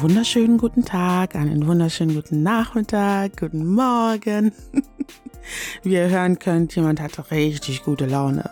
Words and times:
Wunderschönen 0.00 0.56
guten 0.56 0.82
Tag, 0.82 1.34
einen 1.34 1.66
wunderschönen 1.66 2.14
guten 2.14 2.42
Nachmittag, 2.42 3.38
guten 3.38 3.66
Morgen. 3.66 4.50
Wie 5.82 5.92
ihr 5.92 6.08
hören 6.08 6.38
könnt, 6.38 6.74
jemand 6.74 7.02
hat 7.02 7.30
richtig 7.30 7.84
gute 7.84 8.06
Laune. 8.06 8.48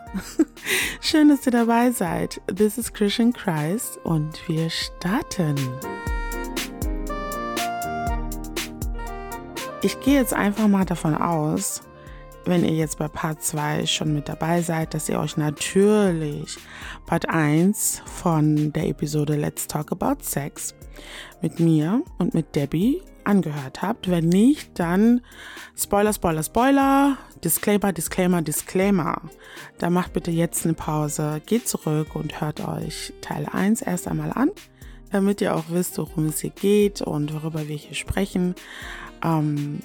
Schön, 1.01 1.31
dass 1.31 1.47
ihr 1.47 1.53
dabei 1.53 1.91
seid. 1.91 2.43
This 2.55 2.77
is 2.77 2.93
Christian 2.93 3.33
Christ 3.33 3.99
und 4.05 4.47
wir 4.47 4.69
starten. 4.69 5.57
Ich 9.81 9.99
gehe 10.01 10.17
jetzt 10.21 10.35
einfach 10.35 10.69
mal 10.69 10.85
davon 10.85 11.15
aus, 11.15 11.81
wenn 12.45 12.63
ihr 12.63 12.75
jetzt 12.75 12.99
bei 12.99 13.09
Part 13.09 13.43
2 13.43 13.87
schon 13.87 14.13
mit 14.13 14.29
dabei 14.29 14.61
seid, 14.61 14.93
dass 14.93 15.09
ihr 15.09 15.19
euch 15.19 15.39
natürlich 15.39 16.59
Part 17.07 17.27
1 17.27 18.03
von 18.05 18.71
der 18.75 18.87
Episode 18.89 19.35
Let's 19.37 19.67
Talk 19.67 19.93
About 19.93 20.23
Sex 20.23 20.75
mit 21.43 21.61
mir 21.61 22.03
und 22.19 22.35
mit 22.35 22.55
Debbie 22.55 23.03
angehört 23.25 23.83
habt. 23.83 24.11
Wenn 24.11 24.29
nicht, 24.29 24.79
dann 24.79 25.21
Spoiler, 25.77 26.13
Spoiler, 26.13 26.43
Spoiler, 26.43 27.19
Disclaimer, 27.45 27.93
Disclaimer, 27.93 28.43
Disclaimer. 28.43 29.21
Da 29.79 29.91
macht 29.91 30.15
bitte 30.15 30.31
jetzt 30.31 30.65
eine 30.65 30.75
Pause, 30.75 31.41
geht 31.47 31.69
zurück 31.69 32.17
und 32.17 32.41
hört 32.41 32.67
euch 32.67 33.13
Teil 33.21 33.47
1 33.47 33.83
erst 33.83 34.09
einmal 34.09 34.33
an, 34.33 34.51
damit 35.13 35.41
ihr 35.41 35.55
auch 35.55 35.67
wisst, 35.69 35.99
worum 35.99 36.27
es 36.27 36.41
hier 36.41 36.51
geht 36.51 37.03
und 37.03 37.33
worüber 37.35 37.69
wir 37.69 37.77
hier 37.77 37.95
sprechen. 37.95 38.55
Ähm, 39.23 39.81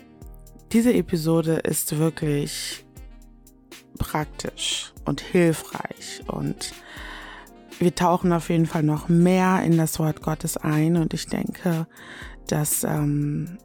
diese 0.71 0.93
Episode 0.93 1.55
ist 1.57 1.97
wirklich 1.99 2.83
praktisch 3.99 4.93
und 5.05 5.21
hilfreich 5.21 6.21
und 6.27 6.73
wir 7.79 7.95
tauchen 7.95 8.33
auf 8.33 8.49
jeden 8.49 8.65
Fall 8.65 8.83
noch 8.83 9.09
mehr 9.09 9.63
in 9.63 9.77
das 9.77 9.99
Wort 9.99 10.21
Gottes 10.21 10.57
ein 10.57 10.97
und 10.97 11.13
ich 11.13 11.27
denke, 11.27 11.87
dass 12.47 12.83
ähm, 12.83 13.57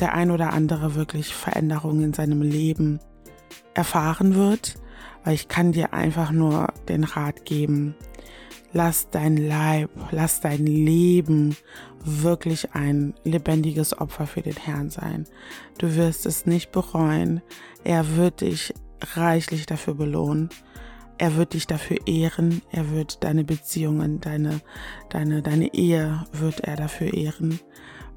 der 0.00 0.14
ein 0.14 0.30
oder 0.30 0.52
andere 0.52 0.94
wirklich 0.94 1.34
Veränderungen 1.34 2.04
in 2.04 2.12
seinem 2.12 2.42
Leben 2.42 3.00
erfahren 3.74 4.34
wird, 4.34 4.76
weil 5.24 5.34
ich 5.34 5.48
kann 5.48 5.72
dir 5.72 5.92
einfach 5.92 6.32
nur 6.32 6.68
den 6.88 7.04
Rat 7.04 7.44
geben, 7.44 7.94
lass 8.72 9.10
dein 9.10 9.36
Leib, 9.36 9.90
lass 10.10 10.40
dein 10.40 10.66
Leben 10.66 11.56
wirklich 12.04 12.74
ein 12.74 13.14
lebendiges 13.24 13.96
Opfer 13.98 14.26
für 14.26 14.42
den 14.42 14.56
Herrn 14.56 14.90
sein. 14.90 15.26
Du 15.78 15.94
wirst 15.94 16.26
es 16.26 16.46
nicht 16.46 16.72
bereuen. 16.72 17.42
Er 17.84 18.16
wird 18.16 18.40
dich 18.40 18.74
reichlich 19.14 19.66
dafür 19.66 19.94
belohnen. 19.94 20.48
Er 21.22 21.36
wird 21.36 21.52
dich 21.52 21.68
dafür 21.68 21.98
ehren. 22.04 22.62
Er 22.72 22.90
wird 22.90 23.22
deine 23.22 23.44
Beziehungen, 23.44 24.20
deine, 24.20 24.60
deine, 25.08 25.40
deine 25.40 25.72
Ehe 25.72 26.26
wird 26.32 26.62
er 26.62 26.74
dafür 26.74 27.14
ehren. 27.14 27.60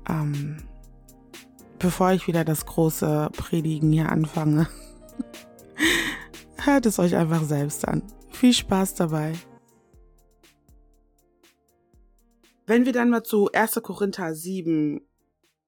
Ähm, 0.09 0.57
bevor 1.77 2.13
ich 2.13 2.25
wieder 2.25 2.43
das 2.43 2.65
große 2.65 3.29
Predigen 3.37 3.91
hier 3.91 4.11
anfange, 4.11 4.67
hört 6.63 6.87
es 6.87 6.97
euch 6.97 7.15
einfach 7.15 7.43
selbst 7.43 7.87
an. 7.87 8.01
Viel 8.31 8.53
Spaß 8.53 8.95
dabei. 8.95 9.33
Wenn 12.65 12.87
wir 12.87 12.91
dann 12.91 13.11
mal 13.11 13.21
zu 13.21 13.51
1. 13.51 13.81
Korinther 13.83 14.33
7, 14.33 14.99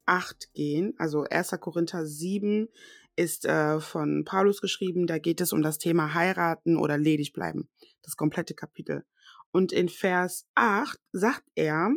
8 0.07 0.53
gehen, 0.55 0.95
also 0.97 1.23
1. 1.29 1.51
Korinther 1.59 2.03
7 2.03 2.67
ist 3.17 3.45
äh, 3.45 3.79
von 3.81 4.23
Paulus 4.23 4.61
geschrieben, 4.61 5.07
da 5.07 5.17
geht 5.17 5.41
es 5.41 5.51
um 5.51 5.61
das 5.61 5.77
Thema 5.77 6.13
heiraten 6.13 6.77
oder 6.77 6.97
ledig 6.97 7.33
bleiben, 7.33 7.69
das 8.03 8.15
komplette 8.15 8.53
Kapitel. 8.53 9.03
Und 9.51 9.71
in 9.71 9.89
Vers 9.89 10.45
8 10.55 10.99
sagt 11.11 11.43
er, 11.55 11.91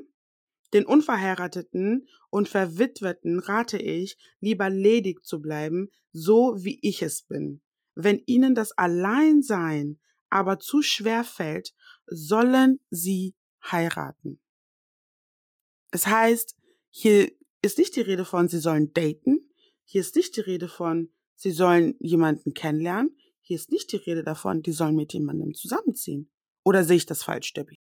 den 0.73 0.87
Unverheirateten 0.87 2.09
und 2.31 2.49
Verwitweten 2.49 3.39
rate 3.39 3.79
ich, 3.79 4.17
lieber 4.41 4.71
ledig 4.71 5.25
zu 5.25 5.41
bleiben, 5.41 5.91
so 6.13 6.57
wie 6.59 6.79
ich 6.83 7.03
es 7.03 7.23
bin. 7.23 7.61
Wenn 7.95 8.23
ihnen 8.27 8.55
das 8.55 8.73
Alleinsein 8.73 10.01
aber 10.31 10.59
zu 10.59 10.81
schwer 10.81 11.25
fällt, 11.25 11.75
sollen 12.07 12.81
sie 12.91 13.35
heiraten. 13.65 14.41
Es 15.91 16.07
heißt, 16.07 16.57
hier 16.89 17.31
ist 17.63 17.79
nicht 17.79 17.97
die 17.97 18.01
Rede 18.01 18.25
von, 18.25 18.49
sie 18.49 18.61
sollen 18.61 18.93
daten. 18.93 19.50
Hier 19.93 20.03
ist 20.03 20.15
nicht 20.15 20.37
die 20.37 20.43
Rede 20.43 20.69
von, 20.69 21.13
sie 21.35 21.51
sollen 21.51 21.97
jemanden 21.99 22.55
kennenlernen. 22.55 23.11
Hier 23.41 23.57
ist 23.57 23.73
nicht 23.73 23.91
die 23.91 23.97
Rede 23.97 24.23
davon, 24.23 24.63
die 24.63 24.71
sollen 24.71 24.95
mit 24.95 25.13
jemandem 25.13 25.53
zusammenziehen. 25.53 26.31
Oder 26.65 26.85
sehe 26.85 26.99
ich 26.99 27.07
das 27.07 27.25
falsch, 27.25 27.55
Debbie? 27.55 27.81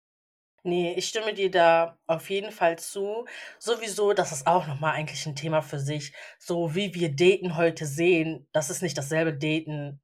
Nee, 0.64 0.96
ich 0.96 1.08
stimme 1.08 1.34
dir 1.34 1.50
da 1.50 1.98
auf 2.06 2.30
jeden 2.30 2.52
Fall 2.52 2.78
zu. 2.78 3.26
Sowieso, 3.58 4.12
das 4.12 4.34
ist 4.34 4.48
auch 4.48 4.68
nochmal 4.68 4.96
eigentlich 4.96 5.26
ein 5.26 5.38
Thema 5.38 5.62
für 5.62 5.80
sich. 5.80 6.14
So 6.40 6.76
wie 6.76 6.94
wir 6.94 7.16
Daten 7.16 7.56
heute 7.56 7.86
sehen, 7.86 8.50
das 8.52 8.70
ist 8.70 8.82
nicht 8.82 8.98
dasselbe 8.98 9.32
Daten. 9.32 10.02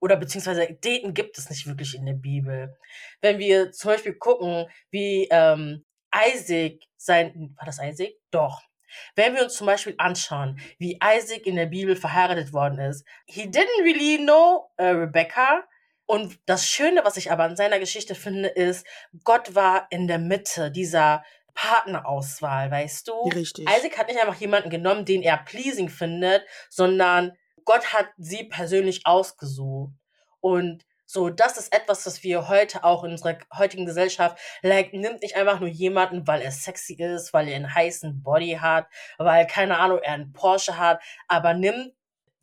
Oder 0.00 0.16
beziehungsweise 0.16 0.78
Daten 0.80 1.14
gibt 1.14 1.36
es 1.36 1.50
nicht 1.50 1.66
wirklich 1.66 1.96
in 1.96 2.06
der 2.06 2.14
Bibel. 2.14 2.78
Wenn 3.22 3.40
wir 3.40 3.72
zum 3.72 3.90
Beispiel 3.90 4.14
gucken, 4.14 4.66
wie 4.92 5.26
ähm, 5.32 5.84
Isaac 6.14 6.78
sein, 6.96 7.56
war 7.56 7.66
das 7.66 7.80
Isaac? 7.82 8.12
Doch. 8.30 8.69
Wenn 9.14 9.34
wir 9.34 9.42
uns 9.42 9.56
zum 9.56 9.66
Beispiel 9.66 9.94
anschauen, 9.98 10.58
wie 10.78 10.98
Isaac 11.02 11.46
in 11.46 11.56
der 11.56 11.66
Bibel 11.66 11.96
verheiratet 11.96 12.52
worden 12.52 12.78
ist, 12.78 13.04
he 13.26 13.42
didn't 13.42 13.82
really 13.82 14.18
know 14.18 14.70
uh, 14.80 14.84
Rebecca. 14.84 15.64
Und 16.06 16.40
das 16.46 16.68
Schöne, 16.68 17.04
was 17.04 17.16
ich 17.16 17.30
aber 17.30 17.44
an 17.44 17.56
seiner 17.56 17.78
Geschichte 17.78 18.14
finde, 18.14 18.48
ist, 18.48 18.86
Gott 19.22 19.54
war 19.54 19.86
in 19.90 20.08
der 20.08 20.18
Mitte 20.18 20.70
dieser 20.70 21.22
Partnerauswahl, 21.54 22.70
weißt 22.70 23.08
du? 23.08 23.12
Richtig. 23.28 23.68
Isaac 23.68 23.98
hat 23.98 24.08
nicht 24.08 24.20
einfach 24.20 24.40
jemanden 24.40 24.70
genommen, 24.70 25.04
den 25.04 25.22
er 25.22 25.36
pleasing 25.36 25.88
findet, 25.88 26.44
sondern 26.68 27.36
Gott 27.64 27.92
hat 27.92 28.08
sie 28.16 28.44
persönlich 28.44 29.02
ausgesucht. 29.04 29.92
Und 30.40 30.84
so, 31.12 31.28
das 31.28 31.56
ist 31.56 31.74
etwas, 31.74 32.06
was 32.06 32.22
wir 32.22 32.46
heute 32.46 32.84
auch 32.84 33.02
in 33.02 33.10
unserer 33.10 33.36
heutigen 33.56 33.84
Gesellschaft, 33.84 34.38
like, 34.62 34.92
nimmt 34.92 35.22
nicht 35.22 35.34
einfach 35.34 35.58
nur 35.58 35.68
jemanden, 35.68 36.24
weil 36.28 36.40
er 36.40 36.52
sexy 36.52 36.94
ist, 36.94 37.32
weil 37.32 37.48
er 37.48 37.56
einen 37.56 37.74
heißen 37.74 38.22
Body 38.22 38.58
hat, 38.60 38.86
weil, 39.18 39.44
keine 39.48 39.78
Ahnung, 39.78 39.98
er 39.98 40.14
einen 40.14 40.32
Porsche 40.32 40.78
hat, 40.78 41.02
aber 41.26 41.52
nimmt 41.54 41.94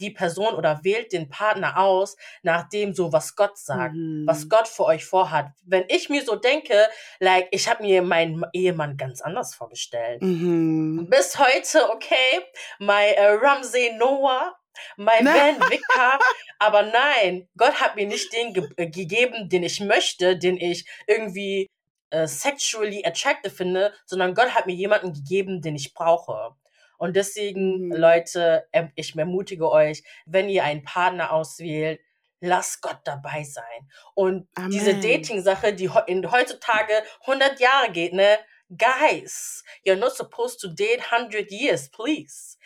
die 0.02 0.12
Person 0.12 0.54
oder 0.54 0.82
wählt 0.84 1.14
den 1.14 1.30
Partner 1.30 1.78
aus, 1.78 2.18
nachdem 2.44 2.94
so 2.94 3.14
was 3.14 3.38
Gott 3.38 3.58
sagt, 3.58 3.96
mhm. 3.96 4.26
was 4.28 4.50
Gott 4.50 4.68
für 4.68 4.84
euch 4.84 5.06
vorhat. 5.06 5.48
Wenn 5.64 5.86
ich 5.88 6.10
mir 6.10 6.26
so 6.26 6.36
denke, 6.36 6.88
like, 7.20 7.48
ich 7.52 7.70
habe 7.70 7.84
mir 7.84 8.02
meinen 8.02 8.44
Ehemann 8.52 8.98
ganz 8.98 9.22
anders 9.22 9.56
vorgestellt. 9.56 10.22
Mhm. 10.22 11.08
Bis 11.10 11.40
heute, 11.40 11.90
okay, 11.90 12.42
my 12.80 13.16
uh, 13.18 13.40
Ramsey 13.42 13.94
Noah 13.98 14.58
mein 14.96 15.26
Van 15.26 15.70
Vicar. 15.70 16.20
Aber 16.60 16.84
nein, 16.84 17.48
Gott 17.58 17.80
hat 17.82 17.96
mir 17.96 18.08
nicht 18.08 18.32
den 18.34 18.54
ge 18.54 18.68
äh, 18.78 18.88
gegeben, 18.88 19.50
den 19.50 19.64
ich 19.64 19.80
möchte, 19.80 20.38
den 20.38 20.58
ich 20.58 20.86
irgendwie 21.08 21.70
äh, 22.10 22.28
sexually 22.28 23.04
attractive 23.06 23.54
finde, 23.54 23.94
sondern 24.06 24.34
Gott 24.34 24.56
hat 24.56 24.66
mir 24.66 24.76
jemanden 24.76 25.14
gegeben, 25.14 25.62
den 25.62 25.76
ich 25.76 25.94
brauche. 25.94 26.56
Und 26.98 27.16
deswegen, 27.16 27.88
mhm. 27.88 27.92
Leute, 27.94 28.68
ich 28.96 29.16
ermutige 29.16 29.72
euch, 29.72 30.04
wenn 30.26 30.50
ihr 30.50 30.64
einen 30.64 30.84
Partner 30.84 31.32
auswählt, 31.32 32.00
lasst 32.40 32.82
Gott 32.82 33.00
dabei 33.04 33.44
sein. 33.44 33.90
Und 34.16 34.48
Amen. 34.56 34.72
diese 34.72 34.96
Dating-Sache, 34.96 35.74
die 35.74 35.90
in 36.08 36.32
heutzutage 36.32 36.94
100 37.22 37.60
Jahre 37.60 37.92
geht, 37.92 38.14
ne? 38.14 38.38
Guys, 38.70 39.64
you're 39.86 39.96
not 39.96 40.14
supposed 40.14 40.60
to 40.60 40.68
date 40.68 41.00
100 41.00 41.52
years, 41.52 41.90
please. 41.90 42.58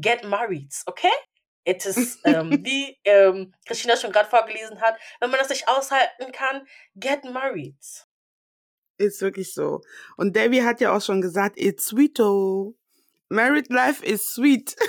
Get 0.00 0.24
married, 0.24 0.72
okay? 0.86 1.12
Es 1.64 1.86
ist, 1.86 2.20
ähm, 2.24 2.64
wie 2.64 2.98
ähm, 3.04 3.52
Christina 3.66 3.96
schon 3.96 4.12
gerade 4.12 4.28
vorgelesen 4.28 4.80
hat, 4.80 4.96
wenn 5.20 5.30
man 5.30 5.38
das 5.38 5.48
nicht 5.48 5.68
aushalten 5.68 6.32
kann, 6.32 6.66
get 6.94 7.24
married. 7.24 7.76
Ist 8.98 9.22
wirklich 9.22 9.52
so. 9.52 9.80
Und 10.16 10.36
Debbie 10.36 10.62
hat 10.62 10.80
ja 10.80 10.94
auch 10.94 11.02
schon 11.02 11.20
gesagt, 11.20 11.58
it's 11.58 11.86
sweet, 11.86 12.20
oh. 12.20 12.76
Married 13.28 13.70
life 13.70 14.04
is 14.04 14.26
sweet. 14.26 14.76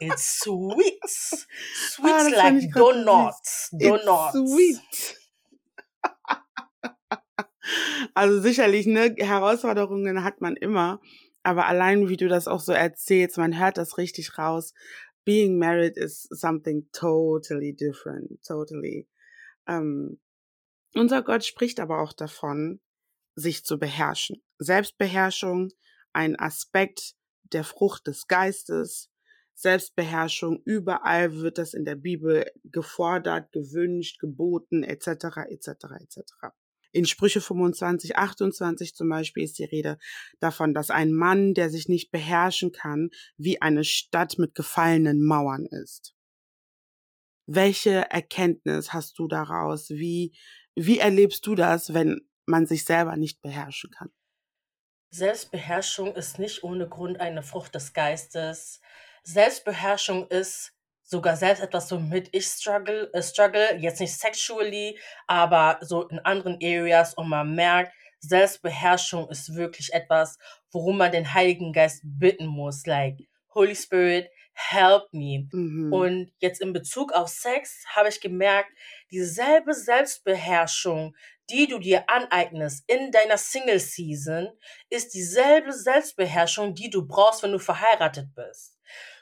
It's 0.00 0.40
sweet. 0.44 1.00
Sweet 1.04 2.12
ah, 2.12 2.28
like 2.28 2.72
donuts. 2.72 3.70
Donuts. 3.72 4.36
It's 4.36 4.52
sweet. 4.52 5.16
also 8.14 8.40
sicherlich, 8.40 8.86
ne, 8.86 9.16
Herausforderungen 9.18 10.22
hat 10.22 10.40
man 10.40 10.54
immer. 10.54 11.00
Aber 11.42 11.66
allein 11.66 12.08
wie 12.08 12.16
du 12.16 12.28
das 12.28 12.46
auch 12.46 12.60
so 12.60 12.72
erzählst, 12.72 13.38
man 13.38 13.58
hört 13.58 13.76
das 13.76 13.98
richtig 13.98 14.38
raus 14.38 14.72
being 15.28 15.58
married 15.58 15.98
is 15.98 16.26
something 16.30 16.86
totally 16.90 17.74
different, 17.74 18.42
totally. 18.42 19.06
Ähm, 19.68 20.18
unser 20.94 21.20
Gott 21.20 21.44
spricht 21.44 21.80
aber 21.80 22.00
auch 22.00 22.14
davon, 22.14 22.80
sich 23.34 23.62
zu 23.62 23.78
beherrschen. 23.78 24.42
Selbstbeherrschung, 24.58 25.68
ein 26.14 26.34
Aspekt 26.40 27.14
der 27.52 27.62
Frucht 27.62 28.06
des 28.06 28.26
Geistes. 28.26 29.10
Selbstbeherrschung, 29.52 30.62
überall 30.64 31.34
wird 31.34 31.58
das 31.58 31.74
in 31.74 31.84
der 31.84 31.96
Bibel 31.96 32.50
gefordert, 32.64 33.52
gewünscht, 33.52 34.20
geboten, 34.20 34.82
etc., 34.82 35.44
etc., 35.50 35.68
etc. 36.00 36.20
In 36.92 37.04
Sprüche 37.04 37.40
25, 37.40 38.16
28 38.16 38.94
zum 38.94 39.08
Beispiel 39.08 39.44
ist 39.44 39.58
die 39.58 39.64
Rede 39.64 39.98
davon, 40.40 40.72
dass 40.72 40.90
ein 40.90 41.12
Mann, 41.12 41.54
der 41.54 41.68
sich 41.70 41.88
nicht 41.88 42.10
beherrschen 42.10 42.72
kann, 42.72 43.10
wie 43.36 43.60
eine 43.60 43.84
Stadt 43.84 44.38
mit 44.38 44.54
gefallenen 44.54 45.22
Mauern 45.22 45.66
ist. 45.66 46.14
Welche 47.46 48.10
Erkenntnis 48.10 48.92
hast 48.92 49.18
du 49.18 49.28
daraus? 49.28 49.90
Wie, 49.90 50.32
wie 50.74 50.98
erlebst 50.98 51.46
du 51.46 51.54
das, 51.54 51.94
wenn 51.94 52.20
man 52.46 52.66
sich 52.66 52.84
selber 52.84 53.16
nicht 53.16 53.42
beherrschen 53.42 53.90
kann? 53.90 54.10
Selbstbeherrschung 55.10 56.14
ist 56.14 56.38
nicht 56.38 56.62
ohne 56.62 56.88
Grund 56.88 57.20
eine 57.20 57.42
Frucht 57.42 57.74
des 57.74 57.92
Geistes. 57.94 58.80
Selbstbeherrschung 59.22 60.28
ist 60.28 60.77
sogar 61.08 61.36
selbst 61.36 61.62
etwas, 61.62 61.90
womit 61.90 62.28
ich 62.32 62.46
struggle, 62.46 63.10
äh, 63.14 63.22
struggle, 63.22 63.76
jetzt 63.78 64.00
nicht 64.00 64.14
sexually, 64.14 64.98
aber 65.26 65.78
so 65.80 66.06
in 66.08 66.18
anderen 66.20 66.58
Areas 66.62 67.14
und 67.14 67.28
man 67.28 67.54
merkt, 67.54 67.92
Selbstbeherrschung 68.20 69.28
ist 69.30 69.54
wirklich 69.54 69.92
etwas, 69.94 70.38
worum 70.70 70.98
man 70.98 71.12
den 71.12 71.32
Heiligen 71.32 71.72
Geist 71.72 72.02
bitten 72.04 72.46
muss, 72.46 72.84
like 72.84 73.16
Holy 73.54 73.74
Spirit, 73.74 74.28
help 74.52 75.04
me. 75.12 75.48
Mhm. 75.50 75.92
Und 75.92 76.32
jetzt 76.40 76.60
in 76.60 76.72
Bezug 76.72 77.12
auf 77.12 77.28
Sex 77.28 77.84
habe 77.94 78.08
ich 78.08 78.20
gemerkt, 78.20 78.70
dieselbe 79.10 79.72
Selbstbeherrschung, 79.72 81.16
die 81.48 81.68
du 81.68 81.78
dir 81.78 82.04
aneignest 82.10 82.84
in 82.86 83.10
deiner 83.12 83.38
Single 83.38 83.80
Season, 83.80 84.48
ist 84.90 85.14
dieselbe 85.14 85.72
Selbstbeherrschung, 85.72 86.74
die 86.74 86.90
du 86.90 87.06
brauchst, 87.06 87.42
wenn 87.42 87.52
du 87.52 87.58
verheiratet 87.58 88.34
bist. 88.34 88.77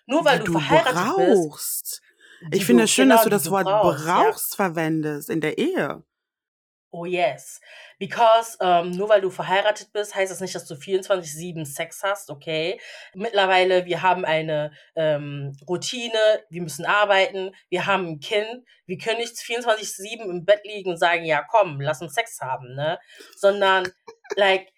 Nur 0.06 0.24
weil 0.24 0.38
du, 0.38 0.46
du, 0.46 0.52
verheiratet 0.52 0.94
brauchst. 0.94 2.00
bist. 2.40 2.52
Ich 2.52 2.64
finde 2.64 2.84
es 2.84 2.90
schön, 2.90 3.08
genau, 3.08 3.16
dass 3.16 3.24
du 3.24 3.30
das 3.30 3.50
Wort 3.50 3.64
brauchst, 3.64 4.04
brauchst 4.04 4.52
ja. 4.52 4.56
verwendest 4.56 5.30
in 5.30 5.40
der 5.40 5.58
Ehe. 5.58 6.02
Oh 6.92 7.04
yes. 7.04 7.60
Because 7.98 8.56
ähm, 8.60 8.92
nur 8.92 9.08
weil 9.08 9.20
du 9.20 9.28
verheiratet 9.30 9.92
bist, 9.92 10.14
heißt 10.14 10.32
das 10.32 10.40
nicht, 10.40 10.54
dass 10.54 10.66
du 10.66 10.74
24-7 10.74 11.66
Sex 11.66 12.02
hast, 12.02 12.30
okay? 12.30 12.80
Mittlerweile, 13.14 13.84
wir 13.84 14.00
haben 14.00 14.24
eine 14.24 14.70
ähm, 14.94 15.54
Routine, 15.68 16.18
wir 16.48 16.62
müssen 16.62 16.86
arbeiten, 16.86 17.50
wir 17.68 17.86
haben 17.86 18.06
ein 18.06 18.20
Kind, 18.20 18.64
wir 18.86 18.96
können 18.96 19.18
nicht 19.18 19.34
24-7 19.36 20.22
im 20.24 20.44
Bett 20.46 20.60
liegen 20.64 20.90
und 20.90 20.96
sagen, 20.96 21.24
ja 21.24 21.44
komm, 21.50 21.80
lass 21.80 22.00
uns 22.00 22.14
Sex 22.14 22.40
haben, 22.40 22.74
ne? 22.74 22.98
Sondern, 23.36 23.88
like, 24.36 24.68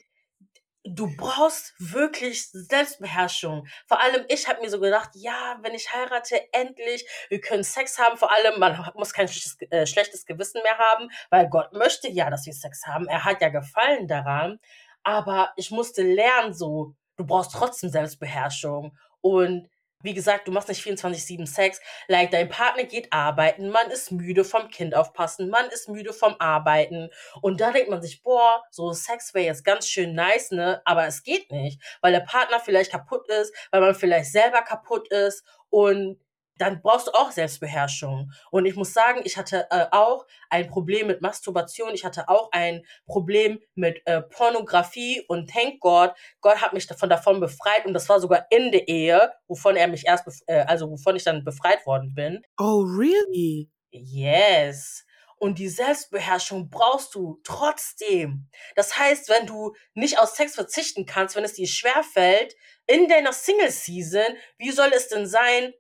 du 0.95 1.15
brauchst 1.17 1.75
wirklich 1.79 2.49
Selbstbeherrschung. 2.51 3.67
Vor 3.87 4.01
allem, 4.03 4.25
ich 4.29 4.49
habe 4.49 4.61
mir 4.61 4.71
so 4.71 4.81
gedacht, 4.81 5.11
ja, 5.15 5.59
wenn 5.63 5.75
ich 5.75 5.93
heirate, 5.93 6.41
endlich, 6.53 7.07
wir 7.29 7.41
können 7.41 7.65
Sex 7.65 7.99
haben. 7.99 8.17
Vor 8.17 8.33
allem, 8.33 8.59
man 8.59 8.91
muss 8.95 9.13
kein 9.13 9.29
äh, 9.71 9.87
schlechtes 9.87 10.27
Gewissen 10.27 10.63
mehr 10.63 10.79
haben, 10.79 11.11
weil 11.31 11.49
Gott 11.49 11.73
möchte 11.73 12.09
ja, 12.09 12.31
dass 12.31 12.47
wir 12.47 12.53
Sex 12.53 12.87
haben. 12.87 13.07
Er 13.07 13.25
hat 13.25 13.41
ja 13.41 13.49
Gefallen 13.49 14.09
daran. 14.09 14.59
Aber 15.03 15.53
ich 15.57 15.71
musste 15.71 16.03
lernen, 16.03 16.53
so, 16.53 16.95
du 17.17 17.25
brauchst 17.25 17.53
trotzdem 17.53 17.91
Selbstbeherrschung. 17.91 18.97
Und 19.21 19.69
wie 20.03 20.15
gesagt, 20.15 20.47
du 20.47 20.53
machst 20.53 20.69
nicht 20.69 20.85
24-7 20.85 21.47
Sex. 21.47 21.81
Like, 22.07 22.31
dein 22.31 22.49
Partner 22.49 22.85
geht 22.85 23.13
arbeiten, 23.13 23.71
man 23.71 23.91
ist 23.91 24.13
müde 24.13 24.45
vom 24.45 24.69
Kind 24.71 24.95
aufpassen, 24.95 25.49
man 25.51 25.67
ist 25.71 25.89
müde 25.89 26.13
vom 26.13 26.37
Arbeiten. 26.39 27.11
Und 27.41 27.61
da 27.61 27.73
denkt 27.73 27.91
man 27.91 28.03
sich, 28.03 28.23
boah, 28.23 28.63
so 28.71 28.93
Sex 28.93 29.35
wäre 29.35 29.47
jetzt 29.47 29.65
ganz 29.65 29.89
schön 29.89 30.15
nice, 30.15 30.53
ne? 30.53 30.81
Aber 30.85 31.07
es 31.07 31.23
geht 31.23 31.51
nicht, 31.51 31.83
weil 32.01 32.13
der 32.13 32.21
Partner 32.21 32.61
vielleicht 32.61 32.93
kaputt 32.93 33.29
ist, 33.29 33.55
weil 33.71 33.81
man 33.81 33.95
vielleicht 33.95 34.31
selber 34.31 34.63
kaputt 34.63 35.09
ist. 35.09 35.45
Und 35.71 36.19
dann 36.59 36.83
brauchst 36.83 37.09
du 37.09 37.13
auch 37.13 37.31
Selbstbeherrschung. 37.31 38.33
Und 38.51 38.67
ich 38.67 38.77
muss 38.77 38.93
sagen, 38.93 39.21
ich 39.25 39.37
hatte 39.37 39.67
äh, 39.71 39.87
auch 39.91 40.27
ein 40.51 40.69
Problem 40.69 41.07
mit 41.07 41.23
Masturbation, 41.23 41.95
ich 41.95 42.05
hatte 42.05 42.29
auch 42.29 42.51
ein 42.53 42.83
Problem 43.07 43.61
mit 43.75 44.03
äh, 44.07 44.23
Pornografie 44.23 45.25
und 45.29 45.51
thank 45.51 45.81
God, 45.81 46.13
Gott 46.41 46.61
hat 46.61 46.73
mich 46.73 46.87
davon, 46.87 47.09
davon 47.09 47.41
befreit 47.41 47.87
und 47.87 47.95
das 47.95 48.09
war 48.09 48.21
sogar 48.21 48.47
in 48.51 48.71
der 48.73 48.89
Ehe, 48.89 49.33
wovon 49.47 49.77
er 49.77 49.89
mich 49.89 50.07
erst, 50.07 50.27
äh, 50.47 50.61
also 50.61 50.91
wovon 50.91 51.17
ich 51.17 51.25
dann 51.25 51.45
befreit 51.45 51.87
worden 51.87 52.15
bin. 52.15 52.43
Oh, 52.59 52.83
really? 52.83 53.71
Yes. 53.91 55.05
Und 55.41 55.61
die 55.61 55.69
Selbstbeherrschung 55.69 56.69
brauchst 56.69 57.15
du 57.15 57.41
trotzdem. 57.45 58.49
Das 58.75 58.99
heißt, 58.99 59.29
wenn 59.29 59.47
du 59.47 59.75
nicht 59.95 60.19
aus 60.19 60.35
Sex 60.35 60.55
verzichten 60.55 61.07
kannst, 61.07 61.37
wenn 61.37 61.45
es 61.45 61.55
dir 61.55 61.69
schwerfällt, 61.69 62.57
in 62.87 63.07
deiner 63.07 63.33
Single-Season, 63.33 64.37
wie 64.59 64.73
soll 64.73 64.91
es 64.95 65.09
denn 65.09 65.27
sein, 65.27 65.73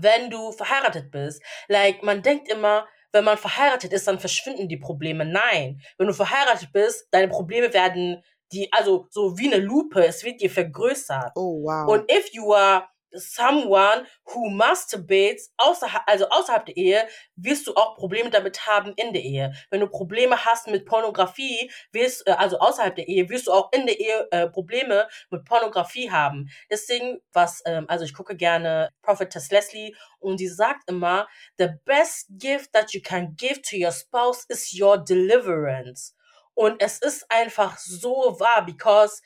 wenn 0.00 0.30
du 0.30 0.52
verheiratet 0.52 1.10
bist. 1.10 1.42
Like, 1.68 2.02
man 2.02 2.22
denkt 2.22 2.48
immer, 2.48 2.86
wenn 3.12 3.24
man 3.24 3.36
verheiratet 3.36 3.92
ist, 3.92 4.08
dann 4.08 4.18
verschwinden 4.18 4.68
die 4.68 4.78
Probleme. 4.78 5.24
Nein. 5.24 5.80
Wenn 5.98 6.06
du 6.06 6.14
verheiratet 6.14 6.72
bist, 6.72 7.08
deine 7.10 7.28
Probleme 7.28 7.72
werden 7.74 8.22
die, 8.52 8.72
also 8.72 9.06
so 9.10 9.38
wie 9.38 9.52
eine 9.52 9.62
Lupe, 9.62 10.04
es 10.04 10.24
wird 10.24 10.40
dir 10.40 10.50
vergrößert. 10.50 11.32
Oh, 11.34 11.62
wow. 11.62 11.88
Und 11.88 12.10
if 12.10 12.32
you 12.32 12.52
are 12.54 12.86
someone 13.14 14.06
who 14.24 14.50
masturbates 14.50 15.52
außerhalb, 15.56 16.02
also 16.06 16.28
außerhalb 16.28 16.66
der 16.66 16.76
Ehe, 16.76 17.08
wirst 17.36 17.66
du 17.66 17.74
auch 17.74 17.96
Probleme 17.96 18.30
damit 18.30 18.66
haben 18.66 18.92
in 18.96 19.12
der 19.12 19.22
Ehe. 19.22 19.52
Wenn 19.70 19.80
du 19.80 19.88
Probleme 19.88 20.44
hast 20.44 20.68
mit 20.68 20.86
Pornografie, 20.86 21.70
wirst, 21.92 22.26
äh, 22.26 22.32
also 22.32 22.58
außerhalb 22.58 22.94
der 22.94 23.08
Ehe, 23.08 23.28
wirst 23.28 23.46
du 23.46 23.52
auch 23.52 23.70
in 23.72 23.86
der 23.86 23.98
Ehe 23.98 24.28
äh, 24.30 24.48
Probleme 24.48 25.08
mit 25.30 25.44
Pornografie 25.44 26.10
haben. 26.10 26.48
Deswegen, 26.70 27.20
was, 27.32 27.62
ähm, 27.66 27.86
also 27.88 28.04
ich 28.04 28.14
gucke 28.14 28.36
gerne 28.36 28.90
Prophetess 29.02 29.50
Leslie 29.50 29.94
und 30.18 30.38
sie 30.38 30.48
sagt 30.48 30.88
immer, 30.88 31.28
the 31.58 31.68
best 31.84 32.28
gift 32.30 32.72
that 32.72 32.92
you 32.92 33.00
can 33.02 33.34
give 33.36 33.62
to 33.62 33.76
your 33.76 33.92
spouse 33.92 34.44
is 34.48 34.72
your 34.78 34.98
deliverance. 34.98 36.14
Und 36.54 36.82
es 36.82 36.98
ist 36.98 37.24
einfach 37.30 37.78
so 37.78 38.36
wahr, 38.38 38.64
because 38.64 39.22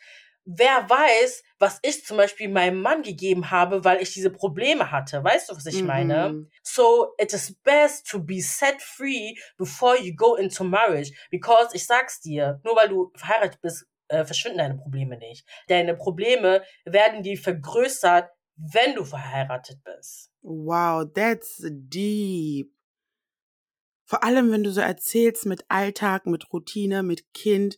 wer 0.47 0.89
weiß, 0.89 1.43
was 1.59 1.81
ich 1.83 2.05
zum 2.05 2.17
Beispiel 2.17 2.49
meinem 2.49 2.81
Mann 2.81 3.03
gegeben 3.03 3.51
habe, 3.51 3.85
weil 3.85 4.01
ich 4.01 4.15
diese 4.15 4.31
Probleme 4.31 4.91
hatte. 4.91 5.23
Weißt 5.23 5.51
du, 5.51 5.57
was 5.57 5.67
ich 5.67 5.81
mhm. 5.81 5.87
meine? 5.87 6.47
So, 6.63 7.13
it 7.19 7.33
is 7.33 7.55
best 7.65 8.09
to 8.09 8.23
be 8.23 8.41
set 8.41 8.81
free 8.81 9.37
before 9.59 10.01
you 10.01 10.15
go 10.15 10.37
into 10.37 10.65
marriage. 10.65 11.11
Because 11.31 11.75
ich 11.75 11.85
sag's 11.85 12.21
dir, 12.21 12.61
nur 12.65 12.77
weil 12.77 12.89
du 12.89 13.11
verheiratet 13.17 13.61
bist, 13.61 13.87
äh, 14.09 14.25
verschwinden 14.25 14.59
deine 14.59 14.77
Probleme 14.77 15.19
nicht. 15.19 15.47
Deine 15.67 15.95
Probleme 15.97 16.63
werden 16.85 17.23
die 17.23 17.37
vergrößert, 17.37 18.31
wenn 18.57 18.95
du 18.95 19.05
verheiratet 19.05 19.83
bist. 19.83 20.31
Wow, 20.43 21.05
that's 21.13 21.61
deep. 21.69 22.71
Vor 24.05 24.23
allem, 24.23 24.53
wenn 24.53 24.63
du 24.63 24.71
so 24.71 24.81
erzählst 24.81 25.47
mit 25.47 25.65
Alltag, 25.67 26.27
mit 26.27 26.53
Routine, 26.53 27.03
mit 27.03 27.35
Kind, 27.35 27.77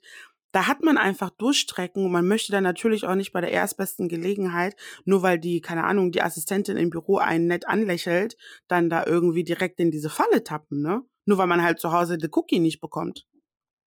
da 0.52 0.66
hat 0.66 0.82
man 0.82 0.96
einfach 0.96 1.30
Durchstrecken 1.30 2.04
und 2.04 2.12
man 2.12 2.26
möchte 2.26 2.52
dann 2.52 2.64
natürlich 2.64 3.04
auch 3.04 3.14
nicht 3.14 3.32
bei 3.32 3.40
der 3.40 3.52
erstbesten 3.52 4.08
Gelegenheit, 4.08 4.76
nur 5.04 5.22
weil 5.22 5.38
die, 5.38 5.60
keine 5.60 5.84
Ahnung, 5.84 6.10
die 6.10 6.22
Assistentin 6.22 6.76
im 6.76 6.90
Büro 6.90 7.18
einen 7.18 7.46
nett 7.46 7.68
anlächelt, 7.68 8.36
dann 8.66 8.88
da 8.88 9.04
irgendwie 9.04 9.44
direkt 9.44 9.80
in 9.80 9.90
diese 9.90 10.10
Falle 10.10 10.44
tappen, 10.44 10.82
ne? 10.82 11.02
Nur 11.26 11.38
weil 11.38 11.46
man 11.46 11.62
halt 11.62 11.78
zu 11.78 11.92
Hause 11.92 12.16
die 12.16 12.30
Cookie 12.32 12.60
nicht 12.60 12.80
bekommt. 12.80 13.26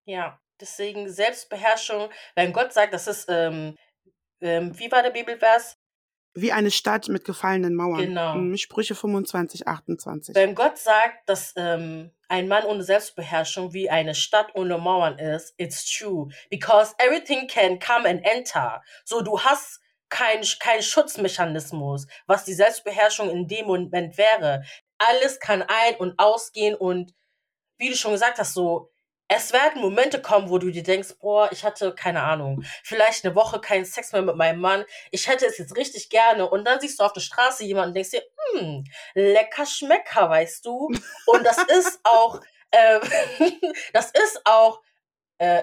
Ja, 0.04 0.40
deswegen 0.60 1.10
Selbstbeherrschung, 1.10 2.08
wenn 2.36 2.52
Gott 2.52 2.72
sagt, 2.72 2.94
das 2.94 3.08
ist, 3.08 3.26
ähm, 3.28 3.76
ähm, 4.40 4.78
wie 4.78 4.90
war 4.90 5.02
der 5.02 5.10
Bibelvers? 5.10 5.76
Wie 6.34 6.52
eine 6.52 6.70
Stadt 6.70 7.08
mit 7.08 7.24
gefallenen 7.24 7.74
Mauern. 7.74 8.00
Genau. 8.00 8.34
Hm, 8.34 8.56
Sprüche 8.56 8.94
25, 8.94 9.68
28. 9.68 10.34
Wenn 10.34 10.54
Gott 10.54 10.78
sagt, 10.78 11.28
dass 11.28 11.52
ähm, 11.56 12.10
ein 12.28 12.48
Mann 12.48 12.64
ohne 12.64 12.82
Selbstbeherrschung 12.82 13.72
wie 13.74 13.90
eine 13.90 14.14
Stadt 14.14 14.54
ohne 14.54 14.78
Mauern 14.78 15.18
ist, 15.18 15.54
it's 15.58 15.84
true. 15.84 16.28
Because 16.48 16.94
everything 16.98 17.46
can 17.48 17.78
come 17.78 18.08
and 18.08 18.24
enter. 18.24 18.82
So, 19.04 19.20
du 19.20 19.40
hast 19.40 19.80
keinen 20.08 20.44
kein 20.60 20.82
Schutzmechanismus, 20.82 22.06
was 22.26 22.44
die 22.44 22.54
Selbstbeherrschung 22.54 23.30
in 23.30 23.48
dem 23.48 23.66
Moment 23.66 24.16
wäre. 24.18 24.62
Alles 24.98 25.40
kann 25.40 25.62
ein- 25.62 25.96
und 25.96 26.18
ausgehen 26.18 26.74
und 26.74 27.14
wie 27.78 27.88
du 27.88 27.96
schon 27.96 28.12
gesagt 28.12 28.38
hast, 28.38 28.54
so, 28.54 28.91
es 29.34 29.52
werden 29.52 29.80
Momente 29.80 30.20
kommen, 30.20 30.50
wo 30.50 30.58
du 30.58 30.70
dir 30.70 30.82
denkst, 30.82 31.14
boah, 31.20 31.48
ich 31.52 31.64
hatte 31.64 31.94
keine 31.94 32.22
Ahnung, 32.22 32.62
vielleicht 32.82 33.24
eine 33.24 33.34
Woche 33.34 33.60
keinen 33.60 33.84
Sex 33.84 34.12
mehr 34.12 34.22
mit 34.22 34.36
meinem 34.36 34.60
Mann. 34.60 34.84
Ich 35.10 35.28
hätte 35.28 35.46
es 35.46 35.58
jetzt 35.58 35.76
richtig 35.76 36.10
gerne. 36.10 36.48
Und 36.48 36.64
dann 36.66 36.80
siehst 36.80 37.00
du 37.00 37.04
auf 37.04 37.12
der 37.12 37.20
Straße 37.20 37.64
jemanden 37.64 37.88
und 37.88 37.94
denkst 37.94 38.10
dir, 38.10 38.22
hm, 38.52 38.84
lecker 39.14 39.66
Schmecker, 39.66 40.28
weißt 40.28 40.64
du? 40.66 40.90
Und 41.26 41.44
das 41.44 41.58
ist 41.68 42.00
auch, 42.04 42.40
äh, 42.70 43.00
das 43.92 44.10
ist 44.10 44.40
auch, 44.44 44.80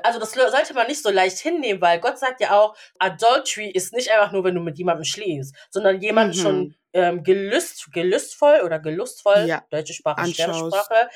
also 0.04 0.20
das 0.20 0.34
sollte 0.34 0.74
man 0.74 0.88
nicht 0.88 1.02
so 1.02 1.10
leicht 1.10 1.38
hinnehmen, 1.38 1.80
weil 1.82 2.02
Gott 2.02 2.20
sagt 2.20 2.42
ja 2.42 2.60
auch, 2.60 2.76
Adultery 2.98 3.70
ist 3.70 3.94
nicht 3.94 4.12
einfach 4.12 4.34
nur, 4.34 4.44
wenn 4.44 4.54
du 4.54 4.60
mit 4.60 4.78
jemandem 4.78 5.06
schläfst, 5.06 5.56
sondern 5.70 6.02
jemanden 6.02 6.38
mhm. 6.38 6.42
schon 6.42 6.76
ähm, 6.92 7.24
gelüst, 7.24 7.88
gelüstvoll 7.94 8.60
oder 8.66 8.80
gelustvoll, 8.80 9.46
ja. 9.48 9.64
deutsche 9.70 9.94
Sprache, 9.94 10.28
Sternsprache, 10.28 11.06
mhm. 11.06 11.10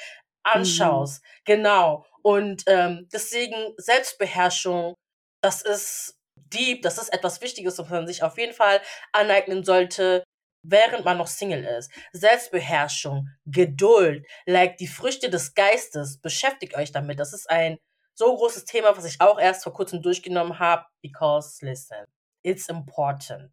anschaust. 0.43 1.22
Mhm. 1.22 1.27
Genau. 1.43 2.05
Und 2.24 2.63
ähm, 2.68 3.08
deswegen 3.13 3.74
Selbstbeherrschung, 3.77 4.96
das 5.42 5.62
ist 5.62 6.18
deep, 6.36 6.82
das 6.82 6.98
ist 6.98 7.10
etwas 7.10 7.42
Wichtiges, 7.42 7.77
was 7.77 7.89
man 7.89 8.08
sich 8.08 8.24
auf 8.24 8.38
jeden 8.38 8.53
Fall 8.53 8.82
aneignen 9.12 9.63
sollte, 9.63 10.24
während 10.63 11.03
man 11.03 11.18
noch 11.18 11.27
Single 11.27 11.65
ist. 11.65 11.92
Selbstbeherrschung, 12.13 13.27
Geduld, 13.46 14.25
like 14.46 14.77
die 14.77 14.88
Früchte 14.88 15.30
des 15.30 15.53
Geistes, 15.53 16.18
beschäftigt 16.18 16.75
euch 16.75 16.92
damit. 16.92 17.20
Das 17.20 17.34
ist 17.34 17.50
ein 17.50 17.77
so 18.15 18.36
großes 18.36 18.65
Thema, 18.65 18.96
was 18.96 19.06
ich 19.06 19.20
auch 19.20 19.39
erst 19.39 19.63
vor 19.63 19.74
kurzem 19.74 20.01
durchgenommen 20.01 20.60
habe, 20.60 20.86
because 21.01 21.63
listen, 21.65 22.06
it's 22.42 22.70
important. 22.70 23.51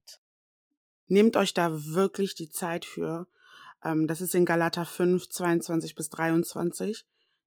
Nehmt 1.08 1.36
euch 1.36 1.54
da 1.54 1.70
wirklich 1.72 2.36
die 2.36 2.50
Zeit 2.50 2.84
für. 2.84 3.26
Ähm, 3.82 4.06
das 4.06 4.20
ist 4.20 4.34
in 4.36 4.44
Galater 4.44 4.84
5, 4.84 5.28
22 5.28 5.96
bis 5.96 6.10
23, 6.10 7.04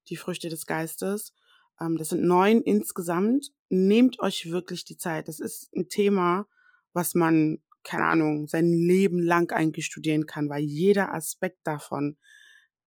die 0.09 0.17
Früchte 0.17 0.49
des 0.49 0.65
Geistes. 0.65 1.33
Ähm, 1.79 1.97
das 1.97 2.09
sind 2.09 2.23
neun 2.23 2.61
insgesamt. 2.61 3.51
Nehmt 3.69 4.19
euch 4.19 4.49
wirklich 4.51 4.85
die 4.85 4.97
Zeit. 4.97 5.27
Das 5.27 5.39
ist 5.39 5.73
ein 5.75 5.89
Thema, 5.89 6.47
was 6.93 7.15
man, 7.15 7.59
keine 7.83 8.05
Ahnung, 8.05 8.47
sein 8.47 8.71
Leben 8.71 9.19
lang 9.19 9.51
eigentlich 9.51 9.85
studieren 9.85 10.25
kann, 10.25 10.49
weil 10.49 10.63
jeder 10.63 11.13
Aspekt 11.13 11.59
davon 11.63 12.17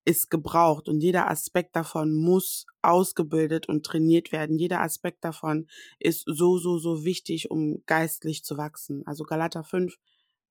ist 0.07 0.31
gebraucht 0.31 0.89
und 0.89 1.01
jeder 1.01 1.29
Aspekt 1.29 1.75
davon 1.75 2.15
muss 2.15 2.65
ausgebildet 2.81 3.69
und 3.69 3.85
trainiert 3.85 4.31
werden. 4.31 4.57
Jeder 4.57 4.81
Aspekt 4.81 5.25
davon 5.25 5.67
ist 5.99 6.23
so, 6.27 6.59
so, 6.59 6.79
so 6.79 7.05
wichtig, 7.05 7.51
um 7.51 7.83
geistlich 7.87 8.45
zu 8.45 8.57
wachsen. 8.57 9.05
Also 9.05 9.25
Galater 9.25 9.65
5, 9.65 9.97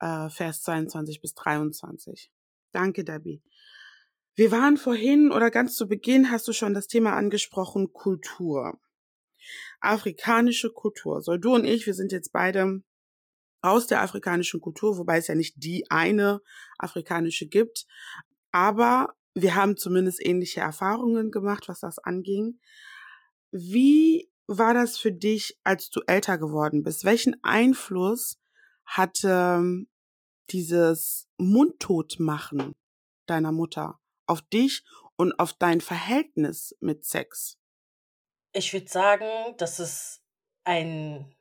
äh, 0.01 0.29
Vers 0.29 0.61
22 0.63 1.21
bis 1.21 1.33
23. 1.35 2.31
Danke, 2.73 3.05
Debbie. 3.05 3.41
Wir 4.37 4.51
waren 4.51 4.75
vorhin 4.75 5.31
oder 5.31 5.49
ganz 5.49 5.75
zu 5.77 5.87
Beginn 5.87 6.29
hast 6.29 6.45
du 6.49 6.51
schon 6.51 6.73
das 6.73 6.87
Thema 6.87 7.13
angesprochen, 7.13 7.93
Kultur. 7.93 8.77
Afrikanische 9.79 10.71
Kultur. 10.71 11.21
So, 11.21 11.37
du 11.37 11.55
und 11.55 11.63
ich, 11.63 11.85
wir 11.85 11.93
sind 11.93 12.11
jetzt 12.11 12.33
beide 12.33 12.83
aus 13.61 13.87
der 13.87 14.01
afrikanischen 14.01 14.59
Kultur, 14.59 14.97
wobei 14.97 15.17
es 15.17 15.27
ja 15.27 15.35
nicht 15.35 15.63
die 15.63 15.89
eine 15.89 16.41
afrikanische 16.77 17.47
gibt. 17.47 17.85
Aber 18.51 19.15
wir 19.33 19.55
haben 19.55 19.77
zumindest 19.77 20.23
ähnliche 20.25 20.59
Erfahrungen 20.59 21.31
gemacht, 21.31 21.69
was 21.69 21.79
das 21.79 21.97
anging. 21.99 22.59
Wie 23.51 24.29
war 24.47 24.73
das 24.73 24.97
für 24.97 25.13
dich, 25.13 25.57
als 25.63 25.89
du 25.89 26.01
älter 26.07 26.37
geworden 26.37 26.83
bist? 26.83 27.05
Welchen 27.05 27.41
Einfluss 27.41 28.37
hatte 28.83 29.55
ähm, 29.59 29.87
dieses 30.49 31.29
Mundtotmachen 31.37 32.75
deiner 33.27 33.53
Mutter 33.53 33.97
auf 34.27 34.41
dich 34.41 34.83
und 35.15 35.37
auf 35.39 35.53
dein 35.53 35.81
Verhältnis 35.81 36.75
mit 36.79 37.05
Sex? 37.05 37.57
Ich 38.53 38.73
würde 38.73 38.87
sagen, 38.87 39.55
dass 39.57 39.79
es 39.79 40.21
ein. 40.63 41.35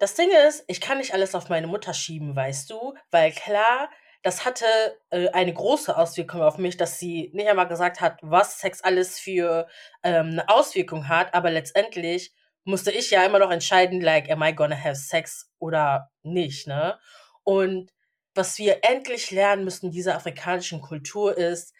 Das 0.00 0.14
Ding 0.14 0.30
ist, 0.48 0.64
ich 0.66 0.80
kann 0.80 0.98
nicht 0.98 1.14
alles 1.14 1.34
auf 1.34 1.48
meine 1.48 1.68
Mutter 1.68 1.94
schieben, 1.94 2.34
weißt 2.34 2.70
du? 2.70 2.94
Weil 3.10 3.30
klar, 3.32 3.88
das 4.22 4.44
hatte 4.44 4.66
äh, 5.10 5.28
eine 5.30 5.52
große 5.52 5.96
Auswirkung 5.96 6.42
auf 6.42 6.58
mich, 6.58 6.76
dass 6.76 6.98
sie 6.98 7.30
nicht 7.34 7.48
einmal 7.48 7.68
gesagt 7.68 8.00
hat, 8.00 8.18
was 8.22 8.58
Sex 8.58 8.80
alles 8.82 9.18
für 9.18 9.68
ähm, 10.02 10.30
eine 10.30 10.48
Auswirkung 10.48 11.08
hat, 11.08 11.34
aber 11.34 11.50
letztendlich 11.50 12.32
musste 12.64 12.92
ich 12.92 13.10
ja 13.10 13.24
immer 13.24 13.40
noch 13.40 13.50
entscheiden, 13.50 14.00
like, 14.00 14.30
am 14.30 14.42
I 14.42 14.54
gonna 14.54 14.76
have 14.76 14.94
sex 14.96 15.50
oder 15.58 16.10
nicht, 16.22 16.66
ne? 16.66 16.98
Und 17.42 17.92
was 18.34 18.58
wir 18.58 18.84
endlich 18.84 19.30
lernen 19.30 19.64
müssen 19.64 19.86
in 19.86 19.92
dieser 19.92 20.14
afrikanischen 20.14 20.80
Kultur 20.80 21.36
ist, 21.36 21.74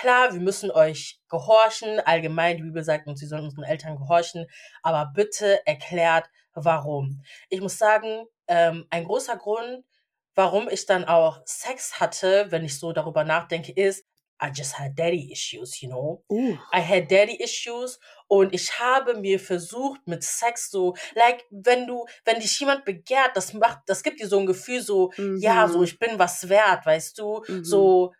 klar, 0.00 0.32
wir 0.32 0.40
müssen 0.40 0.70
euch 0.70 1.20
gehorchen, 1.28 2.00
allgemein, 2.00 2.56
die 2.56 2.62
Bibel 2.62 2.84
sagt 2.84 3.06
uns, 3.06 3.20
sie 3.20 3.26
sollen 3.26 3.44
unseren 3.44 3.64
Eltern 3.64 3.96
gehorchen, 3.96 4.46
aber 4.82 5.10
bitte 5.14 5.66
erklärt, 5.66 6.26
warum. 6.54 7.22
Ich 7.48 7.60
muss 7.60 7.78
sagen, 7.78 8.26
ähm, 8.48 8.86
ein 8.90 9.04
großer 9.04 9.36
Grund, 9.36 9.84
warum 10.34 10.68
ich 10.68 10.86
dann 10.86 11.04
auch 11.04 11.40
Sex 11.46 12.00
hatte, 12.00 12.46
wenn 12.50 12.64
ich 12.64 12.78
so 12.78 12.92
darüber 12.92 13.24
nachdenke, 13.24 13.72
ist, 13.72 14.04
I 14.42 14.48
just 14.52 14.76
had 14.78 14.98
daddy 14.98 15.32
issues, 15.32 15.80
you 15.80 15.88
know. 15.88 16.24
Uh. 16.28 16.56
I 16.72 16.80
had 16.82 17.08
daddy 17.10 17.36
issues 17.42 18.00
und 18.26 18.52
ich 18.52 18.78
habe 18.80 19.14
mir 19.14 19.38
versucht 19.38 20.00
mit 20.06 20.24
Sex 20.24 20.70
so, 20.70 20.94
like 21.14 21.44
wenn 21.50 21.86
du, 21.86 22.04
wenn 22.24 22.40
dich 22.40 22.58
jemand 22.58 22.84
begehrt, 22.84 23.30
das 23.36 23.52
macht, 23.54 23.78
das 23.86 24.02
gibt 24.02 24.18
dir 24.20 24.26
so 24.28 24.38
ein 24.40 24.46
Gefühl 24.46 24.82
so, 24.82 25.12
Mhm. 25.16 25.38
ja, 25.38 25.68
so 25.68 25.82
ich 25.84 25.98
bin 26.00 26.18
was 26.18 26.48
wert, 26.48 26.84
weißt 26.84 27.16
du, 27.18 27.44
Mhm. 27.46 27.64
so 27.64 28.12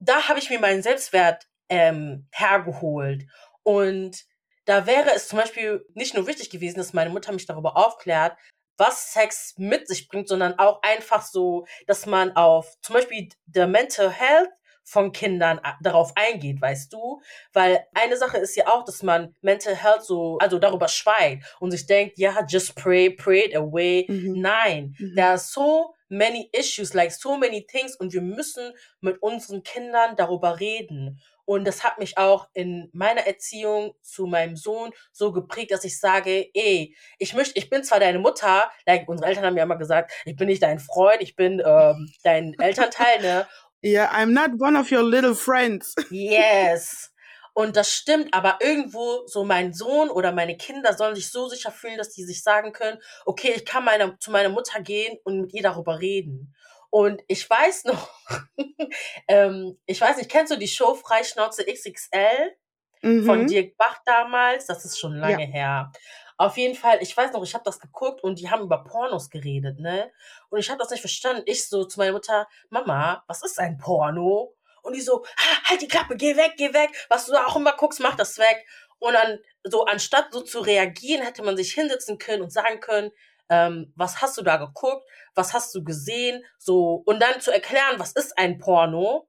da 0.00 0.28
habe 0.28 0.38
ich 0.38 0.50
mir 0.50 0.60
meinen 0.60 0.82
Selbstwert 0.82 1.46
ähm, 1.68 2.26
hergeholt 2.32 3.26
und 3.62 4.24
da 4.64 4.86
wäre 4.86 5.12
es 5.14 5.28
zum 5.28 5.38
Beispiel 5.38 5.84
nicht 5.94 6.14
nur 6.14 6.26
wichtig 6.26 6.50
gewesen, 6.50 6.76
dass 6.78 6.92
meine 6.92 7.10
Mutter 7.10 7.32
mich 7.32 7.46
darüber 7.46 7.76
aufklärt, 7.76 8.36
was 8.76 9.12
Sex 9.12 9.54
mit 9.56 9.88
sich 9.88 10.08
bringt, 10.08 10.28
sondern 10.28 10.58
auch 10.58 10.82
einfach 10.82 11.22
so, 11.22 11.66
dass 11.86 12.06
man 12.06 12.36
auf 12.36 12.76
zum 12.82 12.94
Beispiel 12.94 13.28
der 13.46 13.66
Mental 13.66 14.10
Health 14.10 14.50
von 14.84 15.12
Kindern 15.12 15.58
a- 15.62 15.76
darauf 15.82 16.12
eingeht, 16.16 16.60
weißt 16.60 16.92
du? 16.92 17.20
Weil 17.52 17.84
eine 17.94 18.16
Sache 18.16 18.38
ist 18.38 18.56
ja 18.56 18.68
auch, 18.68 18.84
dass 18.84 19.02
man 19.02 19.34
Mental 19.42 19.74
Health 19.74 20.04
so, 20.04 20.38
also 20.38 20.58
darüber 20.58 20.88
schweigt 20.88 21.44
und 21.60 21.70
sich 21.72 21.86
denkt, 21.86 22.18
ja, 22.18 22.44
just 22.48 22.74
pray, 22.76 23.10
pray 23.10 23.40
it 23.46 23.56
away. 23.56 24.06
Mhm. 24.08 24.40
Nein, 24.40 24.94
Mhm. 24.98 25.14
there 25.14 25.28
are 25.28 25.38
so 25.38 25.94
many 26.08 26.48
issues, 26.52 26.94
like 26.94 27.12
so 27.12 27.36
many 27.36 27.66
things 27.66 27.96
und 27.96 28.12
wir 28.12 28.22
müssen 28.22 28.72
mit 29.00 29.22
unseren 29.22 29.62
Kindern 29.62 30.16
darüber 30.16 30.60
reden. 30.60 31.20
Und 31.44 31.64
das 31.64 31.82
hat 31.82 31.98
mich 31.98 32.18
auch 32.18 32.48
in 32.52 32.90
meiner 32.92 33.26
Erziehung 33.26 33.94
zu 34.02 34.26
meinem 34.26 34.56
Sohn 34.56 34.90
so 35.12 35.32
geprägt, 35.32 35.70
dass 35.70 35.84
ich 35.84 35.98
sage, 35.98 36.50
ey, 36.52 36.94
ich 37.18 37.32
möchte, 37.32 37.58
ich 37.58 37.70
bin 37.70 37.82
zwar 37.84 38.00
deine 38.00 38.18
Mutter, 38.18 38.70
like 38.86 39.08
unsere 39.08 39.30
Eltern 39.30 39.46
haben 39.46 39.56
ja 39.56 39.62
immer 39.62 39.78
gesagt, 39.78 40.12
ich 40.26 40.36
bin 40.36 40.48
nicht 40.48 40.62
dein 40.62 40.78
Freund, 40.78 41.22
ich 41.22 41.36
bin 41.36 41.62
ähm, 41.64 42.12
dein 42.22 42.54
Elternteil, 42.58 43.22
ne? 43.22 43.46
Yeah, 43.80 44.10
I'm 44.12 44.32
not 44.32 44.60
one 44.60 44.76
of 44.76 44.90
your 44.90 45.04
little 45.04 45.36
friends. 45.36 45.94
Yes. 46.10 47.12
Und 47.58 47.74
das 47.74 47.92
stimmt, 47.92 48.32
aber 48.34 48.58
irgendwo 48.60 49.26
so 49.26 49.42
mein 49.42 49.72
Sohn 49.72 50.10
oder 50.10 50.30
meine 50.30 50.56
Kinder 50.56 50.92
sollen 50.94 51.16
sich 51.16 51.32
so 51.32 51.48
sicher 51.48 51.72
fühlen, 51.72 51.98
dass 51.98 52.10
die 52.10 52.22
sich 52.22 52.44
sagen 52.44 52.72
können, 52.72 53.00
okay, 53.26 53.52
ich 53.56 53.66
kann 53.66 53.84
meine, 53.84 54.16
zu 54.20 54.30
meiner 54.30 54.48
Mutter 54.48 54.80
gehen 54.80 55.18
und 55.24 55.40
mit 55.40 55.52
ihr 55.52 55.64
darüber 55.64 55.98
reden. 55.98 56.54
Und 56.90 57.20
ich 57.26 57.50
weiß 57.50 57.86
noch, 57.86 58.10
ähm, 59.26 59.76
ich 59.86 60.00
weiß 60.00 60.18
nicht, 60.18 60.30
kennst 60.30 60.52
du 60.52 60.56
die 60.56 60.68
Show 60.68 60.94
Freischnauze 60.94 61.64
XXL 61.64 62.54
von 63.02 63.40
Mhm. 63.40 63.46
Dirk 63.48 63.76
Bach 63.76 63.98
damals? 64.06 64.66
Das 64.66 64.84
ist 64.84 64.96
schon 64.96 65.16
lange 65.16 65.44
her. 65.44 65.90
Auf 66.36 66.56
jeden 66.58 66.76
Fall, 66.76 66.98
ich 67.02 67.16
weiß 67.16 67.32
noch, 67.32 67.42
ich 67.42 67.54
habe 67.54 67.64
das 67.64 67.80
geguckt 67.80 68.22
und 68.22 68.38
die 68.38 68.48
haben 68.48 68.62
über 68.62 68.84
Pornos 68.84 69.30
geredet, 69.30 69.80
ne? 69.80 70.12
Und 70.50 70.60
ich 70.60 70.70
habe 70.70 70.78
das 70.78 70.90
nicht 70.90 71.00
verstanden. 71.00 71.42
Ich 71.46 71.66
so 71.66 71.84
zu 71.86 71.98
meiner 71.98 72.12
Mutter, 72.12 72.46
Mama, 72.70 73.24
was 73.26 73.42
ist 73.42 73.58
ein 73.58 73.78
Porno? 73.78 74.54
Und 74.88 74.94
die 74.96 75.00
so, 75.02 75.24
"Ha, 75.38 75.70
halt 75.70 75.82
die 75.82 75.88
Klappe, 75.88 76.16
geh 76.16 76.36
weg, 76.36 76.54
geh 76.56 76.72
weg. 76.74 76.90
Was 77.08 77.26
du 77.26 77.34
auch 77.34 77.56
immer 77.56 77.74
guckst, 77.76 78.00
mach 78.00 78.16
das 78.16 78.38
weg. 78.38 78.66
Und 78.98 79.12
dann, 79.14 79.38
so 79.64 79.84
anstatt 79.84 80.32
so 80.32 80.40
zu 80.42 80.60
reagieren, 80.60 81.22
hätte 81.22 81.42
man 81.44 81.56
sich 81.56 81.72
hinsetzen 81.74 82.18
können 82.18 82.42
und 82.42 82.52
sagen 82.52 82.80
können, 82.80 83.12
ähm, 83.50 83.92
was 83.96 84.20
hast 84.22 84.36
du 84.38 84.42
da 84.42 84.56
geguckt? 84.56 85.08
Was 85.34 85.54
hast 85.54 85.74
du 85.74 85.84
gesehen? 85.84 86.44
So, 86.58 87.02
und 87.06 87.20
dann 87.20 87.40
zu 87.40 87.52
erklären, 87.52 87.98
was 87.98 88.12
ist 88.12 88.36
ein 88.38 88.58
Porno? 88.58 89.28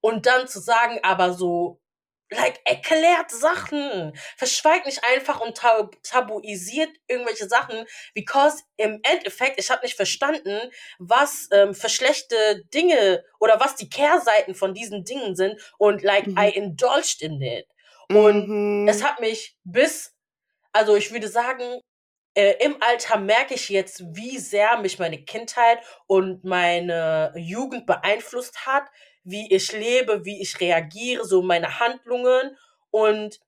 Und 0.00 0.26
dann 0.26 0.48
zu 0.48 0.60
sagen, 0.60 0.98
aber 1.02 1.34
so, 1.34 1.79
like, 2.30 2.60
erklärt 2.64 3.30
Sachen. 3.30 4.12
Verschweigt 4.36 4.86
nicht 4.86 5.02
einfach 5.04 5.40
und 5.40 5.56
tab 5.56 5.96
tabuisiert 6.02 6.90
irgendwelche 7.08 7.48
Sachen, 7.48 7.84
because 8.14 8.62
im 8.76 9.00
Endeffekt, 9.02 9.58
ich 9.60 9.70
habe 9.70 9.82
nicht 9.84 9.96
verstanden, 9.96 10.70
was 10.98 11.48
ähm, 11.52 11.74
für 11.74 11.88
schlechte 11.88 12.62
Dinge 12.72 13.24
oder 13.40 13.60
was 13.60 13.76
die 13.76 13.88
Kehrseiten 13.90 14.54
von 14.54 14.74
diesen 14.74 15.04
Dingen 15.04 15.36
sind 15.36 15.60
und 15.78 16.02
like, 16.02 16.26
Mhm. 16.26 16.38
I 16.38 16.48
indulged 16.50 17.22
in 17.22 17.40
it. 17.42 17.66
Und 18.08 18.48
Mhm. 18.48 18.88
es 18.88 19.02
hat 19.04 19.20
mich 19.20 19.56
bis, 19.64 20.14
also 20.72 20.96
ich 20.96 21.12
würde 21.12 21.28
sagen, 21.28 21.80
äh, 22.34 22.54
im 22.64 22.76
Alter 22.80 23.18
merke 23.18 23.54
ich 23.54 23.68
jetzt, 23.70 24.02
wie 24.14 24.38
sehr 24.38 24.78
mich 24.78 24.98
meine 25.00 25.24
Kindheit 25.24 25.80
und 26.06 26.44
meine 26.44 27.32
Jugend 27.36 27.86
beeinflusst 27.86 28.66
hat, 28.66 28.84
wie 29.24 29.52
ich 29.54 29.72
lebe, 29.72 30.24
wie 30.24 30.40
ich 30.40 30.60
reagiere, 30.60 31.24
so 31.24 31.42
meine 31.42 31.78
Handlungen 31.80 32.56
und 32.90 33.40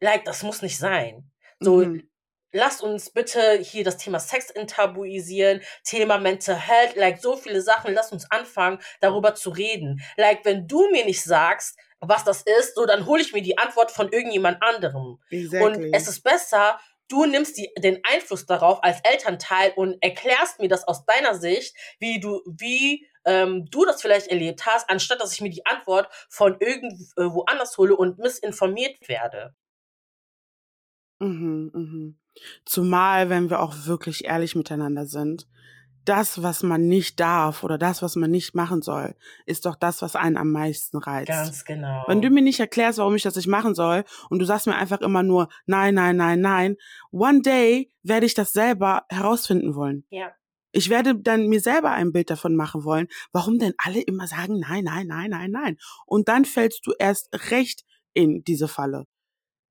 like, 0.00 0.24
das 0.24 0.42
muss 0.42 0.62
nicht 0.62 0.78
sein. 0.78 1.30
So, 1.60 1.78
Mhm. 1.78 2.08
lasst 2.52 2.82
uns 2.82 3.10
bitte 3.10 3.58
hier 3.58 3.84
das 3.84 3.96
Thema 3.98 4.20
Sex 4.20 4.50
enttabuisieren, 4.50 5.60
Thema 5.84 6.18
Mental 6.18 6.56
Health, 6.56 6.96
like 6.96 7.20
so 7.20 7.36
viele 7.36 7.60
Sachen, 7.62 7.94
lasst 7.94 8.12
uns 8.12 8.30
anfangen, 8.30 8.80
darüber 9.00 9.34
zu 9.34 9.50
reden. 9.50 10.00
Like, 10.16 10.44
wenn 10.44 10.66
du 10.66 10.88
mir 10.90 11.04
nicht 11.04 11.22
sagst, 11.22 11.78
was 12.00 12.24
das 12.24 12.42
ist, 12.42 12.76
so 12.76 12.86
dann 12.86 13.06
hole 13.06 13.22
ich 13.22 13.32
mir 13.32 13.42
die 13.42 13.58
Antwort 13.58 13.90
von 13.90 14.10
irgendjemand 14.12 14.62
anderem. 14.62 15.20
Exactly. 15.30 15.88
Und 15.88 15.94
es 15.94 16.08
ist 16.08 16.22
besser, 16.22 16.78
du 17.08 17.24
nimmst 17.24 17.56
die, 17.58 17.70
den 17.78 18.00
Einfluss 18.04 18.46
darauf 18.46 18.82
als 18.82 19.00
Elternteil 19.00 19.72
und 19.76 19.96
erklärst 20.02 20.60
mir 20.60 20.68
das 20.68 20.86
aus 20.86 21.04
deiner 21.04 21.34
Sicht, 21.34 21.74
wie 21.98 22.20
du, 22.20 22.42
wie 22.46 23.06
ähm, 23.24 23.66
du 23.70 23.84
das 23.84 24.00
vielleicht 24.00 24.28
erlebt 24.28 24.66
hast, 24.66 24.88
anstatt 24.88 25.20
dass 25.20 25.32
ich 25.32 25.40
mir 25.40 25.50
die 25.50 25.66
Antwort 25.66 26.08
von 26.28 26.56
irgendwo 26.60 27.42
anders 27.42 27.76
hole 27.78 27.96
und 27.96 28.18
missinformiert 28.18 29.08
werde. 29.08 29.54
Mhm, 31.20 31.70
mhm. 31.74 32.18
Zumal, 32.64 33.30
wenn 33.30 33.50
wir 33.50 33.60
auch 33.60 33.74
wirklich 33.86 34.24
ehrlich 34.24 34.54
miteinander 34.54 35.06
sind, 35.06 35.48
das, 36.08 36.42
was 36.42 36.62
man 36.62 36.88
nicht 36.88 37.20
darf 37.20 37.62
oder 37.62 37.78
das, 37.78 38.02
was 38.02 38.16
man 38.16 38.30
nicht 38.30 38.54
machen 38.54 38.82
soll, 38.82 39.14
ist 39.46 39.66
doch 39.66 39.76
das, 39.76 40.02
was 40.02 40.16
einen 40.16 40.36
am 40.36 40.50
meisten 40.50 40.98
reizt. 40.98 41.28
Ganz 41.28 41.64
genau. 41.64 42.04
Wenn 42.06 42.22
du 42.22 42.30
mir 42.30 42.42
nicht 42.42 42.60
erklärst, 42.60 42.98
warum 42.98 43.14
ich 43.14 43.22
das 43.22 43.36
nicht 43.36 43.46
machen 43.46 43.74
soll 43.74 44.04
und 44.30 44.38
du 44.38 44.44
sagst 44.44 44.66
mir 44.66 44.76
einfach 44.76 45.00
immer 45.00 45.22
nur 45.22 45.48
nein, 45.66 45.94
nein, 45.94 46.16
nein, 46.16 46.40
nein, 46.40 46.76
one 47.10 47.42
day 47.42 47.92
werde 48.02 48.26
ich 48.26 48.34
das 48.34 48.52
selber 48.52 49.04
herausfinden 49.10 49.74
wollen. 49.74 50.04
Ja. 50.10 50.32
Ich 50.72 50.90
werde 50.90 51.14
dann 51.16 51.48
mir 51.48 51.60
selber 51.60 51.90
ein 51.92 52.12
Bild 52.12 52.30
davon 52.30 52.54
machen 52.54 52.84
wollen, 52.84 53.08
warum 53.32 53.58
denn 53.58 53.74
alle 53.78 54.00
immer 54.00 54.26
sagen 54.26 54.60
nein, 54.60 54.84
nein, 54.84 55.06
nein, 55.06 55.30
nein, 55.30 55.50
nein. 55.50 55.78
Und 56.06 56.28
dann 56.28 56.44
fällst 56.44 56.86
du 56.86 56.92
erst 56.98 57.28
recht 57.50 57.84
in 58.14 58.44
diese 58.44 58.68
Falle. 58.68 59.06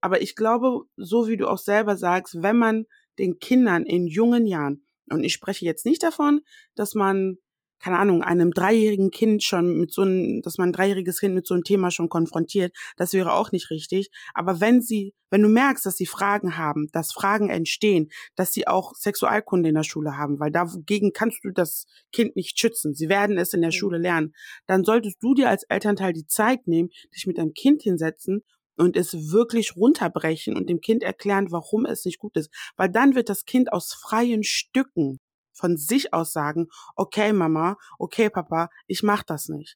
Aber 0.01 0.21
ich 0.21 0.35
glaube, 0.35 0.83
so 0.95 1.27
wie 1.27 1.37
du 1.37 1.47
auch 1.47 1.57
selber 1.57 1.97
sagst, 1.97 2.41
wenn 2.41 2.57
man 2.57 2.85
den 3.19 3.39
Kindern 3.39 3.83
in 3.83 4.07
jungen 4.07 4.45
Jahren, 4.45 4.86
und 5.09 5.23
ich 5.23 5.33
spreche 5.33 5.65
jetzt 5.65 5.85
nicht 5.85 6.03
davon, 6.03 6.41
dass 6.75 6.93
man, 6.93 7.37
keine 7.79 7.99
Ahnung, 7.99 8.23
einem 8.23 8.51
dreijährigen 8.51 9.11
Kind 9.11 9.43
schon 9.43 9.77
mit 9.77 9.93
so 9.93 10.01
einem, 10.01 10.41
dass 10.41 10.57
man 10.57 10.69
ein 10.69 10.73
dreijähriges 10.73 11.19
Kind 11.19 11.35
mit 11.35 11.45
so 11.45 11.53
einem 11.53 11.63
Thema 11.63 11.91
schon 11.91 12.09
konfrontiert, 12.09 12.75
das 12.97 13.13
wäre 13.13 13.33
auch 13.33 13.51
nicht 13.51 13.69
richtig. 13.69 14.09
Aber 14.33 14.59
wenn 14.59 14.81
sie, 14.81 15.13
wenn 15.29 15.41
du 15.41 15.49
merkst, 15.49 15.85
dass 15.85 15.97
sie 15.97 16.05
Fragen 16.07 16.57
haben, 16.57 16.87
dass 16.91 17.11
Fragen 17.11 17.49
entstehen, 17.49 18.09
dass 18.35 18.51
sie 18.51 18.67
auch 18.67 18.93
Sexualkunde 18.95 19.69
in 19.69 19.75
der 19.75 19.83
Schule 19.83 20.17
haben, 20.17 20.39
weil 20.39 20.51
dagegen 20.51 21.13
kannst 21.13 21.43
du 21.43 21.51
das 21.51 21.85
Kind 22.11 22.35
nicht 22.35 22.59
schützen. 22.59 22.95
Sie 22.95 23.09
werden 23.09 23.37
es 23.37 23.53
in 23.53 23.61
der 23.61 23.71
Schule 23.71 23.97
lernen. 23.99 24.33
Dann 24.65 24.83
solltest 24.83 25.21
du 25.21 25.33
dir 25.33 25.49
als 25.49 25.63
Elternteil 25.63 26.13
die 26.13 26.25
Zeit 26.25 26.67
nehmen, 26.67 26.89
dich 27.15 27.27
mit 27.27 27.37
deinem 27.37 27.53
Kind 27.53 27.83
hinsetzen 27.83 28.43
und 28.77 28.95
es 28.95 29.31
wirklich 29.31 29.75
runterbrechen 29.75 30.55
und 30.55 30.69
dem 30.69 30.81
Kind 30.81 31.03
erklären, 31.03 31.51
warum 31.51 31.85
es 31.85 32.05
nicht 32.05 32.19
gut 32.19 32.37
ist. 32.37 32.51
Weil 32.75 32.89
dann 32.89 33.15
wird 33.15 33.29
das 33.29 33.45
Kind 33.45 33.71
aus 33.73 33.93
freien 33.93 34.43
Stücken 34.43 35.19
von 35.53 35.77
sich 35.77 36.13
aus 36.13 36.31
sagen, 36.31 36.67
okay 36.95 37.33
Mama, 37.33 37.77
okay 37.97 38.29
Papa, 38.29 38.69
ich 38.85 39.03
mach 39.03 39.23
das 39.23 39.49
nicht. 39.49 39.75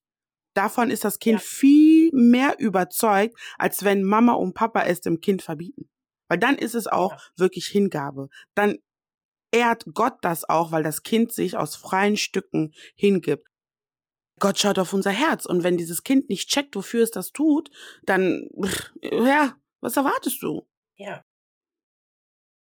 Davon 0.53 0.91
ist 0.91 1.05
das 1.05 1.19
Kind 1.19 1.39
ja. 1.39 1.45
viel 1.45 2.11
mehr 2.13 2.59
überzeugt, 2.59 3.37
als 3.57 3.83
wenn 3.83 4.03
Mama 4.03 4.33
und 4.33 4.53
Papa 4.53 4.83
es 4.83 5.01
dem 5.01 5.21
Kind 5.21 5.41
verbieten. 5.41 5.89
Weil 6.27 6.39
dann 6.39 6.57
ist 6.57 6.75
es 6.75 6.87
auch 6.87 7.11
ja. 7.11 7.19
wirklich 7.37 7.67
Hingabe. 7.67 8.29
Dann 8.53 8.77
ehrt 9.51 9.85
Gott 9.93 10.17
das 10.21 10.47
auch, 10.47 10.71
weil 10.71 10.83
das 10.83 11.03
Kind 11.03 11.31
sich 11.31 11.57
aus 11.57 11.75
freien 11.75 12.17
Stücken 12.17 12.73
hingibt. 12.95 13.47
Gott 14.41 14.59
schaut 14.59 14.79
auf 14.79 14.91
unser 14.91 15.11
Herz. 15.11 15.45
Und 15.45 15.63
wenn 15.63 15.77
dieses 15.77 16.03
Kind 16.03 16.27
nicht 16.27 16.49
checkt, 16.49 16.75
wofür 16.75 17.03
es 17.03 17.11
das 17.11 17.31
tut, 17.31 17.71
dann, 18.03 18.49
ja, 19.01 19.55
was 19.79 19.95
erwartest 19.95 20.41
du? 20.41 20.67
Ja. 20.95 21.23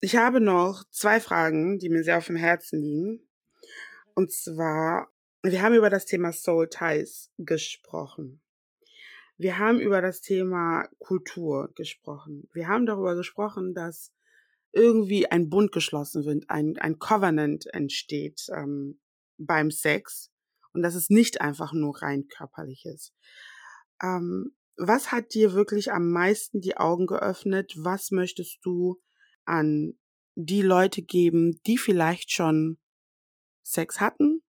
Ich 0.00 0.16
habe 0.16 0.40
noch 0.40 0.84
zwei 0.90 1.18
Fragen, 1.18 1.78
die 1.78 1.88
mir 1.88 2.04
sehr 2.04 2.18
auf 2.18 2.26
dem 2.26 2.36
Herzen 2.36 2.80
liegen. 2.80 3.28
Und 4.14 4.32
zwar, 4.32 5.08
wir 5.42 5.62
haben 5.62 5.74
über 5.74 5.90
das 5.90 6.04
Thema 6.06 6.32
Soul 6.32 6.68
Ties 6.68 7.30
gesprochen. 7.38 8.42
Wir 9.38 9.58
haben 9.58 9.80
über 9.80 10.02
das 10.02 10.20
Thema 10.20 10.88
Kultur 10.98 11.72
gesprochen. 11.74 12.48
Wir 12.52 12.68
haben 12.68 12.84
darüber 12.84 13.16
gesprochen, 13.16 13.74
dass 13.74 14.12
irgendwie 14.72 15.30
ein 15.30 15.48
Bund 15.48 15.72
geschlossen 15.72 16.24
wird, 16.24 16.44
ein, 16.48 16.76
ein 16.78 16.98
Covenant 16.98 17.66
entsteht 17.72 18.46
ähm, 18.54 19.00
beim 19.38 19.70
Sex 19.70 20.31
und 20.72 20.82
dass 20.82 20.94
es 20.94 21.10
nicht 21.10 21.40
einfach 21.40 21.72
nur 21.72 22.02
rein 22.02 22.26
körperlich 22.28 22.84
ist. 22.84 23.12
Ähm, 24.02 24.54
was 24.76 25.12
hat 25.12 25.34
dir 25.34 25.52
wirklich 25.52 25.92
am 25.92 26.10
meisten 26.10 26.60
die 26.60 26.76
Augen 26.76 27.06
geöffnet? 27.06 27.74
Was 27.76 28.10
möchtest 28.10 28.58
du 28.62 29.00
an 29.44 29.98
die 30.34 30.62
Leute 30.62 31.02
geben, 31.02 31.60
die 31.66 31.78
vielleicht 31.78 32.32
schon 32.32 32.78
Sex 33.62 34.00
hatten 34.00 34.42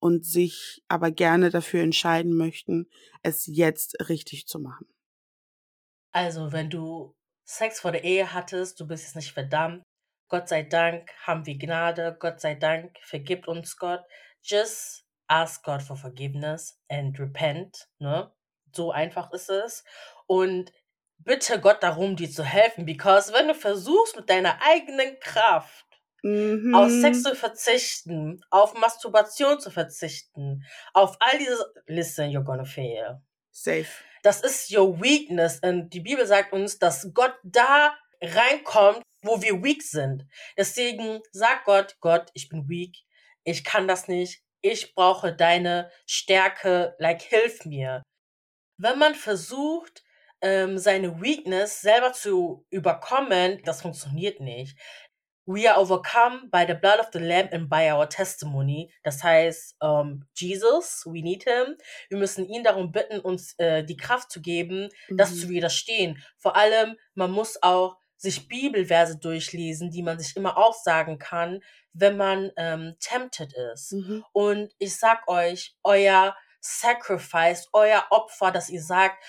und 0.00 0.24
sich 0.24 0.82
aber 0.88 1.10
gerne 1.10 1.50
dafür 1.50 1.82
entscheiden 1.82 2.36
möchten, 2.36 2.88
es 3.22 3.46
jetzt 3.46 4.08
richtig 4.08 4.46
zu 4.46 4.58
machen? 4.58 4.86
Also, 6.12 6.52
wenn 6.52 6.70
du 6.70 7.14
Sex 7.44 7.80
vor 7.80 7.92
der 7.92 8.04
Ehe 8.04 8.32
hattest, 8.32 8.80
du 8.80 8.86
bist 8.86 9.04
jetzt 9.04 9.16
nicht 9.16 9.32
verdammt. 9.32 9.82
Gott 10.28 10.48
sei 10.48 10.62
Dank 10.62 11.10
haben 11.22 11.44
wir 11.44 11.58
Gnade. 11.58 12.16
Gott 12.18 12.40
sei 12.40 12.54
Dank 12.54 12.96
vergibt 13.02 13.46
uns 13.46 13.76
Gott. 13.76 14.00
Just 14.42 15.03
ask 15.28 15.64
God 15.64 15.82
for 15.82 15.96
forgiveness 15.96 16.78
and 16.88 17.18
repent, 17.18 17.88
ne? 17.98 18.30
So 18.72 18.90
einfach 18.90 19.32
ist 19.32 19.50
es. 19.50 19.84
Und 20.26 20.72
bitte 21.18 21.60
Gott 21.60 21.82
darum, 21.82 22.16
dir 22.16 22.30
zu 22.30 22.44
helfen, 22.44 22.84
because 22.84 23.32
wenn 23.32 23.48
du 23.48 23.54
versuchst, 23.54 24.16
mit 24.16 24.28
deiner 24.28 24.60
eigenen 24.62 25.18
Kraft 25.20 25.86
mhm. 26.22 26.74
auf 26.74 26.90
Sex 26.90 27.22
zu 27.22 27.34
verzichten, 27.34 28.40
auf 28.50 28.74
Masturbation 28.74 29.60
zu 29.60 29.70
verzichten, 29.70 30.64
auf 30.92 31.16
all 31.20 31.38
diese, 31.38 31.72
listen, 31.86 32.30
you're 32.30 32.44
gonna 32.44 32.64
fail. 32.64 33.22
Safe. 33.50 33.86
Das 34.22 34.40
ist 34.40 34.74
your 34.74 35.00
weakness. 35.00 35.60
Und 35.62 35.90
die 35.90 36.00
Bibel 36.00 36.26
sagt 36.26 36.52
uns, 36.52 36.78
dass 36.78 37.12
Gott 37.12 37.34
da 37.44 37.94
reinkommt, 38.20 39.02
wo 39.22 39.40
wir 39.42 39.62
weak 39.62 39.82
sind. 39.82 40.26
Deswegen 40.56 41.20
sagt 41.30 41.64
Gott, 41.64 41.96
Gott, 42.00 42.30
ich 42.34 42.48
bin 42.48 42.68
weak, 42.68 42.96
ich 43.44 43.64
kann 43.64 43.86
das 43.86 44.08
nicht, 44.08 44.42
ich 44.64 44.94
brauche 44.94 45.34
deine 45.34 45.90
Stärke, 46.06 46.96
like 46.98 47.20
hilf 47.20 47.66
mir. 47.66 48.02
Wenn 48.78 48.98
man 48.98 49.14
versucht, 49.14 50.02
ähm, 50.40 50.78
seine 50.78 51.20
Weakness 51.20 51.82
selber 51.82 52.14
zu 52.14 52.66
überkommen, 52.70 53.60
das 53.64 53.82
funktioniert 53.82 54.40
nicht. 54.40 54.78
We 55.46 55.70
are 55.70 55.78
overcome 55.78 56.48
by 56.50 56.64
the 56.66 56.72
blood 56.72 56.98
of 56.98 57.08
the 57.12 57.18
Lamb 57.18 57.52
and 57.52 57.68
by 57.68 57.92
our 57.92 58.08
testimony. 58.08 58.90
Das 59.02 59.22
heißt, 59.22 59.76
ähm, 59.82 60.26
Jesus, 60.34 61.04
we 61.04 61.20
need 61.20 61.44
him. 61.44 61.76
Wir 62.08 62.16
müssen 62.16 62.48
ihn 62.48 62.64
darum 62.64 62.90
bitten, 62.90 63.20
uns 63.20 63.54
äh, 63.58 63.84
die 63.84 63.98
Kraft 63.98 64.30
zu 64.30 64.40
geben, 64.40 64.88
mhm. 65.08 65.18
das 65.18 65.38
zu 65.38 65.50
widerstehen. 65.50 66.22
Vor 66.38 66.56
allem, 66.56 66.96
man 67.12 67.30
muss 67.30 67.62
auch 67.62 67.98
sich 68.16 68.48
Bibelverse 68.48 69.18
durchlesen, 69.18 69.90
die 69.90 70.02
man 70.02 70.18
sich 70.18 70.36
immer 70.36 70.56
auch 70.56 70.74
sagen 70.74 71.18
kann, 71.18 71.60
wenn 71.92 72.16
man 72.16 72.50
ähm, 72.56 72.94
tempted 73.00 73.52
ist. 73.72 73.92
Mhm. 73.92 74.24
Und 74.32 74.72
ich 74.78 74.96
sag 74.96 75.28
euch, 75.28 75.76
euer 75.82 76.36
Sacrifice, 76.60 77.68
euer 77.72 78.06
Opfer, 78.10 78.50
dass 78.50 78.70
ihr 78.70 78.82
sagt, 78.82 79.22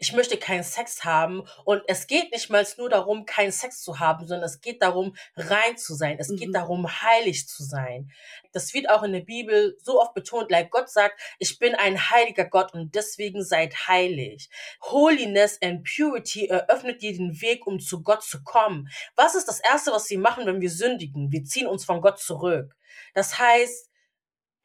ich 0.00 0.12
möchte 0.12 0.36
keinen 0.36 0.64
Sex 0.64 1.04
haben 1.04 1.44
und 1.64 1.82
es 1.86 2.06
geht 2.06 2.32
nicht 2.32 2.50
mal 2.50 2.66
nur 2.76 2.88
darum, 2.88 3.24
keinen 3.24 3.52
Sex 3.52 3.82
zu 3.82 4.00
haben, 4.00 4.26
sondern 4.26 4.44
es 4.46 4.60
geht 4.60 4.82
darum, 4.82 5.14
rein 5.36 5.76
zu 5.76 5.94
sein. 5.94 6.16
Es 6.18 6.28
mhm. 6.28 6.36
geht 6.36 6.54
darum, 6.54 6.88
heilig 7.02 7.46
zu 7.46 7.62
sein. 7.62 8.10
Das 8.52 8.74
wird 8.74 8.90
auch 8.90 9.04
in 9.04 9.12
der 9.12 9.20
Bibel 9.20 9.76
so 9.80 10.00
oft 10.00 10.14
betont, 10.14 10.50
like 10.50 10.70
Gott 10.70 10.90
sagt, 10.90 11.20
ich 11.38 11.58
bin 11.58 11.74
ein 11.74 12.10
heiliger 12.10 12.46
Gott 12.46 12.74
und 12.74 12.94
deswegen 12.94 13.44
seid 13.44 13.86
heilig. 13.86 14.48
Holiness 14.82 15.58
and 15.62 15.84
Purity 15.84 16.46
eröffnet 16.46 17.02
dir 17.02 17.12
den 17.12 17.40
Weg, 17.40 17.66
um 17.66 17.78
zu 17.78 18.02
Gott 18.02 18.24
zu 18.24 18.42
kommen. 18.42 18.88
Was 19.14 19.34
ist 19.34 19.46
das 19.46 19.60
Erste, 19.60 19.92
was 19.92 20.10
wir 20.10 20.18
machen, 20.18 20.46
wenn 20.46 20.60
wir 20.60 20.70
sündigen? 20.70 21.30
Wir 21.30 21.44
ziehen 21.44 21.66
uns 21.66 21.84
von 21.84 22.00
Gott 22.00 22.18
zurück. 22.18 22.74
Das 23.14 23.38
heißt, 23.38 23.88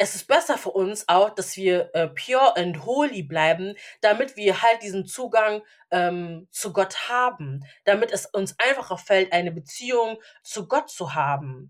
es 0.02 0.16
ist 0.16 0.28
besser 0.28 0.58
für 0.58 0.72
uns 0.72 1.08
auch, 1.08 1.30
dass 1.30 1.56
wir 1.56 1.92
äh, 1.94 2.08
pure 2.08 2.58
and 2.58 2.86
holy 2.86 3.22
bleiben, 3.22 3.76
damit 4.02 4.36
wir 4.36 4.64
halt 4.64 4.82
diesen 4.82 5.06
Zugang 5.06 5.62
ähm, 5.92 6.48
zu 6.50 6.74
Gott 6.74 7.08
haben, 7.08 7.64
damit 7.84 8.12
es 8.12 8.26
uns 8.26 8.56
einfacher 8.58 8.98
fällt, 8.98 9.32
eine 9.32 9.52
Beziehung 9.52 10.18
zu 10.42 10.68
Gott 10.68 10.90
zu 10.90 11.14
haben. 11.14 11.70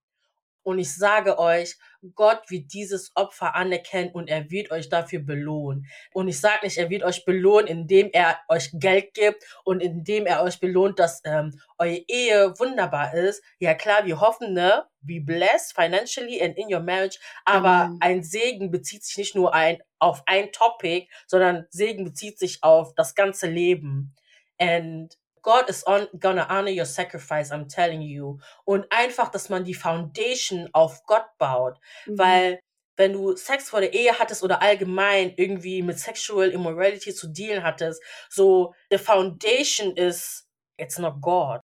Und 0.64 0.80
ich 0.80 0.96
sage 0.96 1.40
euch, 1.40 1.78
Gott 2.16 2.50
wird 2.50 2.74
dieses 2.74 3.12
Opfer 3.16 3.56
anerkennen 3.56 4.12
und 4.12 4.28
er 4.28 4.50
wird 4.50 4.72
euch 4.72 4.90
dafür 4.90 5.20
belohnen. 5.20 5.88
Und 6.14 6.28
ich 6.28 6.40
sage 6.40 6.66
nicht, 6.66 6.78
er 6.78 6.90
wird 6.90 7.04
euch 7.04 7.26
belohnen, 7.26 7.68
indem 7.68 8.10
er 8.12 8.40
euch 8.48 8.70
Geld 8.74 9.14
gibt 9.14 9.44
und 9.64 9.82
indem 9.82 10.26
er 10.26 10.44
euch 10.44 10.60
belohnt, 10.60 11.00
dass 11.00 11.22
ähm, 11.26 11.60
eure 11.78 12.04
Ehe 12.08 12.54
wunderbar 12.60 13.14
ist. 13.14 13.44
Ja 13.60 13.74
klar, 13.74 14.06
wir 14.06 14.20
hoffen, 14.20 14.54
ne? 14.54 14.86
Be 15.02 15.20
blessed 15.20 15.74
financially 15.74 16.42
and 16.42 16.58
in 16.58 16.74
your 16.74 16.82
marriage. 16.82 17.20
Aber 17.46 17.88
mhm. 17.88 17.98
ein 18.02 18.24
Segen 18.24 18.72
bezieht 18.72 19.04
sich 19.04 19.18
nicht 19.18 19.36
nur 19.36 19.54
ein, 19.54 19.82
auf 20.00 20.24
ein 20.26 20.52
Topic, 20.52 21.08
sondern 21.28 21.66
Segen 21.70 22.04
bezieht 22.04 22.40
sich 22.40 22.64
auf 22.64 22.94
das 22.96 23.16
ganze 23.16 23.48
Leben. 23.48 24.16
And 24.60 25.16
God 25.44 25.70
is 25.70 25.84
on, 25.88 26.08
gonna 26.20 26.46
honor 26.50 26.72
your 26.72 26.86
sacrifice, 26.86 27.52
I'm 27.52 27.68
telling 27.68 28.02
you. 28.02 28.40
Und 28.66 28.86
einfach, 28.92 29.30
dass 29.32 29.50
man 29.50 29.64
die 29.64 29.74
Foundation 29.76 30.70
auf 30.74 31.04
Gott 31.06 31.26
baut. 31.38 31.80
Mhm. 32.06 32.18
Weil, 32.20 32.60
wenn 32.98 33.14
du 33.14 33.36
Sex 33.36 33.70
vor 33.70 33.82
der 33.82 33.94
Ehe 33.94 34.20
hattest 34.20 34.44
oder 34.44 34.62
allgemein 34.62 35.34
irgendwie 35.38 35.82
mit 35.82 35.98
Sexual 36.00 36.50
Immorality 36.52 37.14
zu 37.14 37.28
dealen 37.30 37.64
hattest, 37.64 38.02
so, 38.30 38.74
the 38.92 38.98
foundation 38.98 39.96
is, 39.98 40.46
it's 40.78 40.98
not 41.00 41.22
God. 41.22 41.61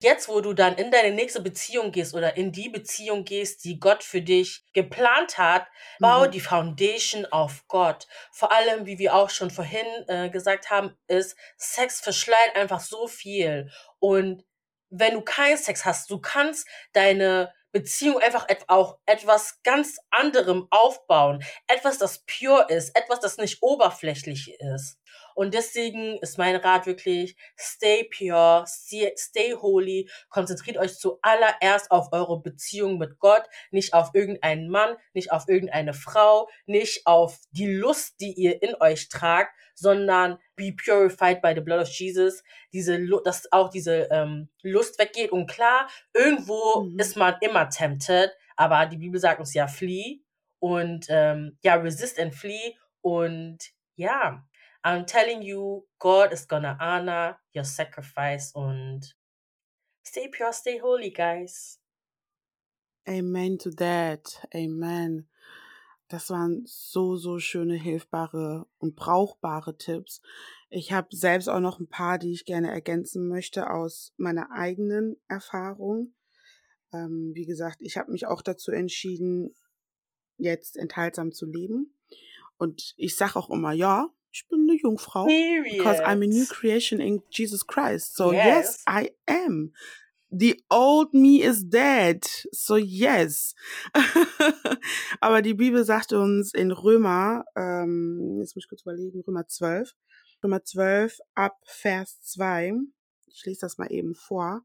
Jetzt, 0.00 0.28
wo 0.28 0.40
du 0.40 0.52
dann 0.52 0.76
in 0.76 0.92
deine 0.92 1.10
nächste 1.10 1.40
Beziehung 1.42 1.90
gehst 1.90 2.14
oder 2.14 2.36
in 2.36 2.52
die 2.52 2.68
Beziehung 2.68 3.24
gehst, 3.24 3.64
die 3.64 3.80
Gott 3.80 4.04
für 4.04 4.22
dich 4.22 4.64
geplant 4.72 5.38
hat, 5.38 5.66
bau 5.98 6.26
mhm. 6.26 6.30
die 6.30 6.40
Foundation 6.40 7.26
auf 7.26 7.64
Gott. 7.66 8.06
Vor 8.30 8.52
allem, 8.52 8.86
wie 8.86 8.98
wir 9.00 9.14
auch 9.14 9.28
schon 9.28 9.50
vorhin 9.50 9.86
äh, 10.06 10.30
gesagt 10.30 10.70
haben, 10.70 10.96
ist, 11.08 11.36
Sex 11.56 12.00
verschleiert 12.00 12.54
einfach 12.54 12.78
so 12.78 13.08
viel. 13.08 13.72
Und 13.98 14.44
wenn 14.88 15.14
du 15.14 15.20
keinen 15.20 15.56
Sex 15.56 15.84
hast, 15.84 16.10
du 16.10 16.20
kannst 16.20 16.68
deine 16.92 17.52
Beziehung 17.72 18.18
einfach 18.18 18.46
auch 18.68 18.98
etwas 19.04 19.60
ganz 19.62 19.98
anderem 20.10 20.68
aufbauen. 20.70 21.44
Etwas, 21.66 21.98
das 21.98 22.24
pure 22.24 22.66
ist, 22.68 22.96
etwas, 22.96 23.20
das 23.20 23.36
nicht 23.36 23.62
oberflächlich 23.62 24.54
ist. 24.60 24.98
Und 25.38 25.54
deswegen 25.54 26.18
ist 26.18 26.36
mein 26.36 26.56
Rat 26.56 26.86
wirklich, 26.86 27.36
stay 27.56 28.02
pure, 28.02 28.64
stay, 28.66 29.54
holy, 29.54 30.10
konzentriert 30.30 30.78
euch 30.78 30.98
zuallererst 30.98 31.92
auf 31.92 32.08
eure 32.10 32.42
Beziehung 32.42 32.98
mit 32.98 33.20
Gott, 33.20 33.44
nicht 33.70 33.94
auf 33.94 34.10
irgendeinen 34.14 34.68
Mann, 34.68 34.96
nicht 35.12 35.30
auf 35.30 35.44
irgendeine 35.46 35.94
Frau, 35.94 36.48
nicht 36.66 37.06
auf 37.06 37.38
die 37.52 37.72
Lust, 37.72 38.20
die 38.20 38.32
ihr 38.32 38.60
in 38.64 38.74
euch 38.80 39.10
tragt, 39.10 39.54
sondern 39.76 40.40
be 40.56 40.72
purified 40.72 41.40
by 41.40 41.52
the 41.54 41.60
blood 41.60 41.82
of 41.82 41.88
Jesus. 41.88 42.42
Diese, 42.72 42.98
dass 43.22 43.52
auch 43.52 43.70
diese 43.70 44.08
ähm, 44.10 44.48
Lust 44.62 44.98
weggeht. 44.98 45.30
Und 45.30 45.46
klar, 45.46 45.88
irgendwo 46.14 46.82
mhm. 46.82 46.98
ist 46.98 47.16
man 47.16 47.36
immer 47.42 47.70
tempted, 47.70 48.32
aber 48.56 48.86
die 48.86 48.96
Bibel 48.96 49.20
sagt 49.20 49.38
uns 49.38 49.54
ja, 49.54 49.68
flee 49.68 50.18
und 50.58 51.06
ähm, 51.10 51.56
ja, 51.62 51.76
resist 51.76 52.18
and 52.18 52.34
flee. 52.34 52.74
Und 53.02 53.58
ja, 53.94 54.44
I'm 54.84 55.06
telling 55.06 55.42
you, 55.42 55.84
God 55.98 56.32
is 56.32 56.46
gonna 56.46 56.76
honor 56.80 57.38
your 57.54 57.64
sacrifice 57.64 58.52
und 58.54 59.14
stay 60.04 60.28
pure, 60.28 60.52
stay 60.52 60.78
holy, 60.78 61.10
guys. 61.10 61.78
Amen 63.06 63.58
to 63.58 63.70
that. 63.70 64.46
Amen. 64.54 65.28
Das 66.08 66.30
waren 66.30 66.62
so, 66.64 67.16
so 67.16 67.38
schöne, 67.38 67.74
hilfbare 67.74 68.66
und 68.78 68.96
brauchbare 68.96 69.76
Tipps. 69.76 70.22
Ich 70.70 70.92
habe 70.92 71.14
selbst 71.14 71.48
auch 71.48 71.60
noch 71.60 71.80
ein 71.80 71.88
paar, 71.88 72.18
die 72.18 72.32
ich 72.32 72.46
gerne 72.46 72.70
ergänzen 72.70 73.28
möchte 73.28 73.70
aus 73.70 74.14
meiner 74.16 74.50
eigenen 74.50 75.16
Erfahrung. 75.28 76.14
Ähm, 76.92 77.32
wie 77.34 77.44
gesagt, 77.44 77.78
ich 77.80 77.98
habe 77.98 78.10
mich 78.10 78.26
auch 78.26 78.40
dazu 78.40 78.70
entschieden, 78.70 79.54
jetzt 80.38 80.76
enthaltsam 80.78 81.32
zu 81.32 81.44
leben. 81.44 81.94
Und 82.56 82.94
ich 82.96 83.16
sage 83.16 83.36
auch 83.36 83.50
immer, 83.50 83.72
ja, 83.72 84.08
ich 84.32 84.46
bin 84.48 84.68
eine 84.68 84.78
Jungfrau. 84.78 85.26
Period. 85.26 85.78
Because 85.78 86.00
I'm 86.00 86.22
a 86.22 86.26
new 86.26 86.46
creation 86.46 87.00
in 87.00 87.22
Jesus 87.30 87.66
Christ. 87.66 88.16
So 88.16 88.32
yes, 88.32 88.44
yes 88.46 88.84
I 88.86 89.10
am. 89.26 89.72
The 90.30 90.62
old 90.68 91.14
me 91.14 91.42
is 91.42 91.64
dead. 91.64 92.24
So 92.52 92.76
yes. 92.76 93.54
Aber 95.20 95.40
die 95.40 95.54
Bibel 95.54 95.84
sagt 95.84 96.12
uns 96.12 96.52
in 96.52 96.70
Römer, 96.70 97.44
ähm, 97.56 98.36
jetzt 98.38 98.54
muss 98.54 98.64
ich 98.64 98.68
kurz 98.68 98.82
überlegen, 98.82 99.22
Römer 99.26 99.46
12, 99.46 99.94
Römer 100.44 100.62
12 100.62 101.18
ab 101.34 101.56
Vers 101.64 102.20
2. 102.22 102.74
Ich 103.26 103.44
lese 103.46 103.60
das 103.62 103.78
mal 103.78 103.90
eben 103.90 104.14
vor. 104.14 104.62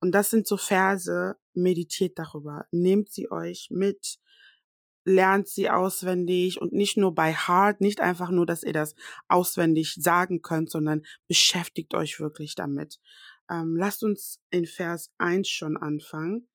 Und 0.00 0.12
das 0.12 0.30
sind 0.30 0.46
so 0.46 0.56
Verse, 0.56 1.36
meditiert 1.54 2.18
darüber. 2.18 2.66
Nehmt 2.72 3.12
sie 3.12 3.30
euch 3.30 3.68
mit, 3.70 4.18
lernt 5.04 5.48
sie 5.48 5.70
auswendig 5.70 6.60
und 6.60 6.72
nicht 6.72 6.96
nur 6.96 7.14
bei 7.14 7.32
Heart, 7.32 7.80
nicht 7.80 8.00
einfach 8.00 8.30
nur, 8.30 8.46
dass 8.46 8.62
ihr 8.62 8.72
das 8.72 8.94
auswendig 9.28 9.94
sagen 9.94 10.42
könnt, 10.42 10.70
sondern 10.70 11.02
beschäftigt 11.28 11.94
euch 11.94 12.20
wirklich 12.20 12.54
damit. 12.54 13.00
Ähm, 13.50 13.76
lasst 13.76 14.02
uns 14.02 14.40
in 14.50 14.66
Vers 14.66 15.12
1 15.18 15.48
schon 15.48 15.76
anfangen. 15.76 16.48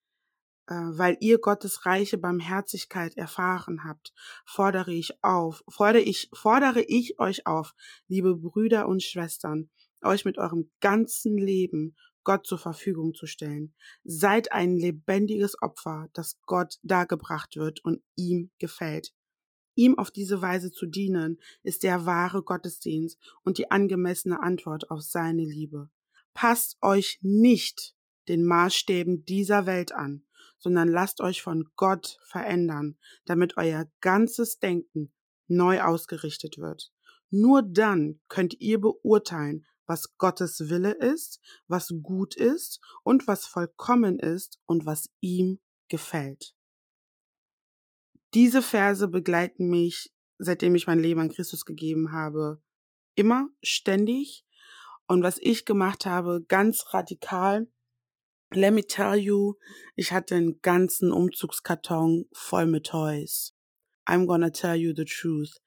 Äh, 0.70 0.76
weil 0.76 1.18
ihr 1.20 1.40
Gottes 1.40 1.88
reiche 1.88 2.20
Barmherzigkeit 2.20 3.18
erfahren 3.18 3.84
habt, 3.86 4.14
fordere 4.46 4.94
ich 4.94 5.24
auf, 5.24 5.64
fordere 5.68 6.04
ich, 6.04 6.30
fordere 6.32 6.82
ich 6.82 7.20
euch 7.20 7.48
auf, 7.48 7.74
liebe 8.08 8.36
Brüder 8.36 8.88
und 8.88 9.02
Schwestern, 9.02 9.72
euch 10.04 10.26
mit 10.26 10.38
eurem 10.38 10.70
ganzen 10.80 11.40
Leben 11.40 11.96
Gott 12.24 12.46
zur 12.46 12.58
Verfügung 12.58 13.14
zu 13.14 13.26
stellen. 13.26 13.74
Seid 14.04 14.52
ein 14.52 14.78
lebendiges 14.78 15.62
Opfer, 15.62 16.10
das 16.14 16.40
Gott 16.46 16.80
dargebracht 16.84 17.56
wird 17.56 17.84
und 17.84 18.02
ihm 18.16 18.52
gefällt. 18.60 19.14
Ihm 19.76 19.98
auf 19.98 20.12
diese 20.12 20.42
Weise 20.42 20.72
zu 20.72 20.86
dienen, 20.86 21.40
ist 21.64 21.84
der 21.84 22.06
wahre 22.06 22.44
Gottesdienst 22.44 23.18
und 23.44 23.58
die 23.58 23.72
angemessene 23.72 24.42
Antwort 24.42 24.92
auf 24.92 25.02
seine 25.02 25.44
Liebe. 25.44 25.90
Passt 26.34 26.78
euch 26.82 27.20
nicht 27.22 27.96
den 28.28 28.46
Maßstäben 28.46 29.26
dieser 29.26 29.66
Welt 29.66 29.92
an, 29.94 30.26
sondern 30.58 30.88
lasst 30.88 31.22
euch 31.22 31.42
von 31.42 31.70
Gott 31.76 32.20
verändern, 32.24 32.98
damit 33.26 33.58
euer 33.58 33.90
ganzes 34.02 34.60
Denken 34.60 35.12
neu 35.48 35.82
ausgerichtet 35.82 36.58
wird. 36.58 36.92
Nur 37.32 37.64
dann 37.64 38.20
könnt 38.28 38.60
ihr 38.60 38.80
beurteilen, 38.80 39.66
was 39.90 40.16
Gottes 40.18 40.70
Wille 40.70 40.92
ist, 40.92 41.42
was 41.68 41.92
gut 42.04 42.36
ist 42.36 42.80
und 43.04 43.28
was 43.28 43.48
vollkommen 43.48 44.20
ist 44.20 44.60
und 44.68 44.86
was 44.86 45.10
ihm 45.20 45.60
gefällt. 45.90 46.56
Diese 48.36 48.62
Verse 48.62 49.08
begleiten 49.08 49.68
mich, 49.68 50.14
seitdem 50.38 50.76
ich 50.76 50.86
mein 50.86 51.00
Leben 51.00 51.20
an 51.20 51.32
Christus 51.32 51.66
gegeben 51.66 52.12
habe, 52.12 52.62
immer 53.16 53.50
ständig 53.64 54.46
und 55.08 55.24
was 55.24 55.40
ich 55.42 55.66
gemacht 55.66 56.06
habe, 56.06 56.46
ganz 56.48 56.94
radikal, 56.94 57.68
let 58.52 58.72
me 58.72 58.86
tell 58.86 59.16
you, 59.16 59.56
ich 59.96 60.12
hatte 60.12 60.36
einen 60.36 60.62
ganzen 60.62 61.12
Umzugskarton 61.12 62.26
voll 62.32 62.68
mit 62.68 62.86
Toys. 62.86 63.56
I'm 64.06 64.28
gonna 64.28 64.52
tell 64.52 64.76
you 64.76 64.94
the 64.96 65.06
truth. 65.06 65.60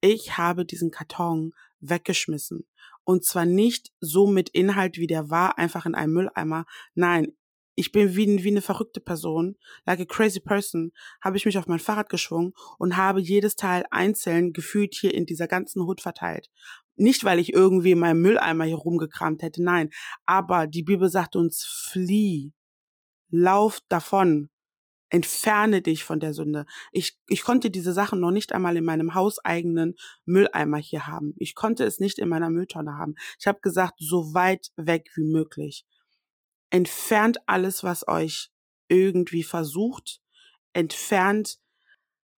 Ich 0.00 0.38
habe 0.38 0.64
diesen 0.64 0.90
Karton 0.90 1.52
weggeschmissen. 1.80 2.66
Und 3.04 3.24
zwar 3.24 3.44
nicht 3.44 3.92
so 4.00 4.26
mit 4.26 4.48
Inhalt, 4.48 4.98
wie 4.98 5.06
der 5.06 5.30
war, 5.30 5.58
einfach 5.58 5.86
in 5.86 5.94
einem 5.94 6.12
Mülleimer. 6.12 6.66
Nein, 6.94 7.32
ich 7.76 7.92
bin 7.92 8.16
wie, 8.16 8.42
wie 8.42 8.50
eine 8.50 8.62
verrückte 8.62 9.00
Person, 9.00 9.56
like 9.84 10.00
a 10.00 10.04
crazy 10.04 10.40
person, 10.40 10.92
habe 11.20 11.36
ich 11.36 11.44
mich 11.44 11.58
auf 11.58 11.66
mein 11.66 11.78
Fahrrad 11.78 12.08
geschwungen 12.08 12.54
und 12.78 12.96
habe 12.96 13.20
jedes 13.20 13.54
Teil 13.54 13.84
einzeln 13.90 14.52
gefühlt 14.52 14.94
hier 14.94 15.14
in 15.14 15.26
dieser 15.26 15.46
ganzen 15.46 15.84
Hut 15.84 16.00
verteilt. 16.00 16.50
Nicht, 16.96 17.24
weil 17.24 17.38
ich 17.38 17.52
irgendwie 17.52 17.92
in 17.92 17.98
meinem 17.98 18.22
Mülleimer 18.22 18.64
hier 18.64 18.76
rumgekramt 18.76 19.42
hätte, 19.42 19.62
nein. 19.62 19.90
Aber 20.24 20.66
die 20.66 20.82
Bibel 20.82 21.10
sagt 21.10 21.36
uns, 21.36 21.64
flieh, 21.64 22.54
lauf 23.28 23.80
davon, 23.88 24.48
entferne 25.08 25.82
dich 25.82 26.04
von 26.04 26.20
der 26.20 26.34
Sünde. 26.34 26.66
Ich, 26.92 27.18
ich 27.28 27.42
konnte 27.42 27.70
diese 27.70 27.92
Sachen 27.92 28.20
noch 28.20 28.30
nicht 28.30 28.52
einmal 28.52 28.76
in 28.76 28.84
meinem 28.84 29.14
hauseigenen 29.14 29.94
Mülleimer 30.24 30.78
hier 30.78 31.06
haben. 31.06 31.34
Ich 31.38 31.54
konnte 31.54 31.84
es 31.84 32.00
nicht 32.00 32.18
in 32.18 32.28
meiner 32.28 32.50
Mülltonne 32.50 32.96
haben. 32.96 33.14
Ich 33.38 33.46
habe 33.46 33.60
gesagt, 33.60 33.94
so 33.98 34.34
weit 34.34 34.72
weg 34.76 35.10
wie 35.14 35.24
möglich. 35.24 35.86
Entfernt 36.70 37.38
alles, 37.46 37.84
was 37.84 38.08
euch 38.08 38.50
irgendwie 38.88 39.44
versucht. 39.44 40.20
Entfernt 40.72 41.58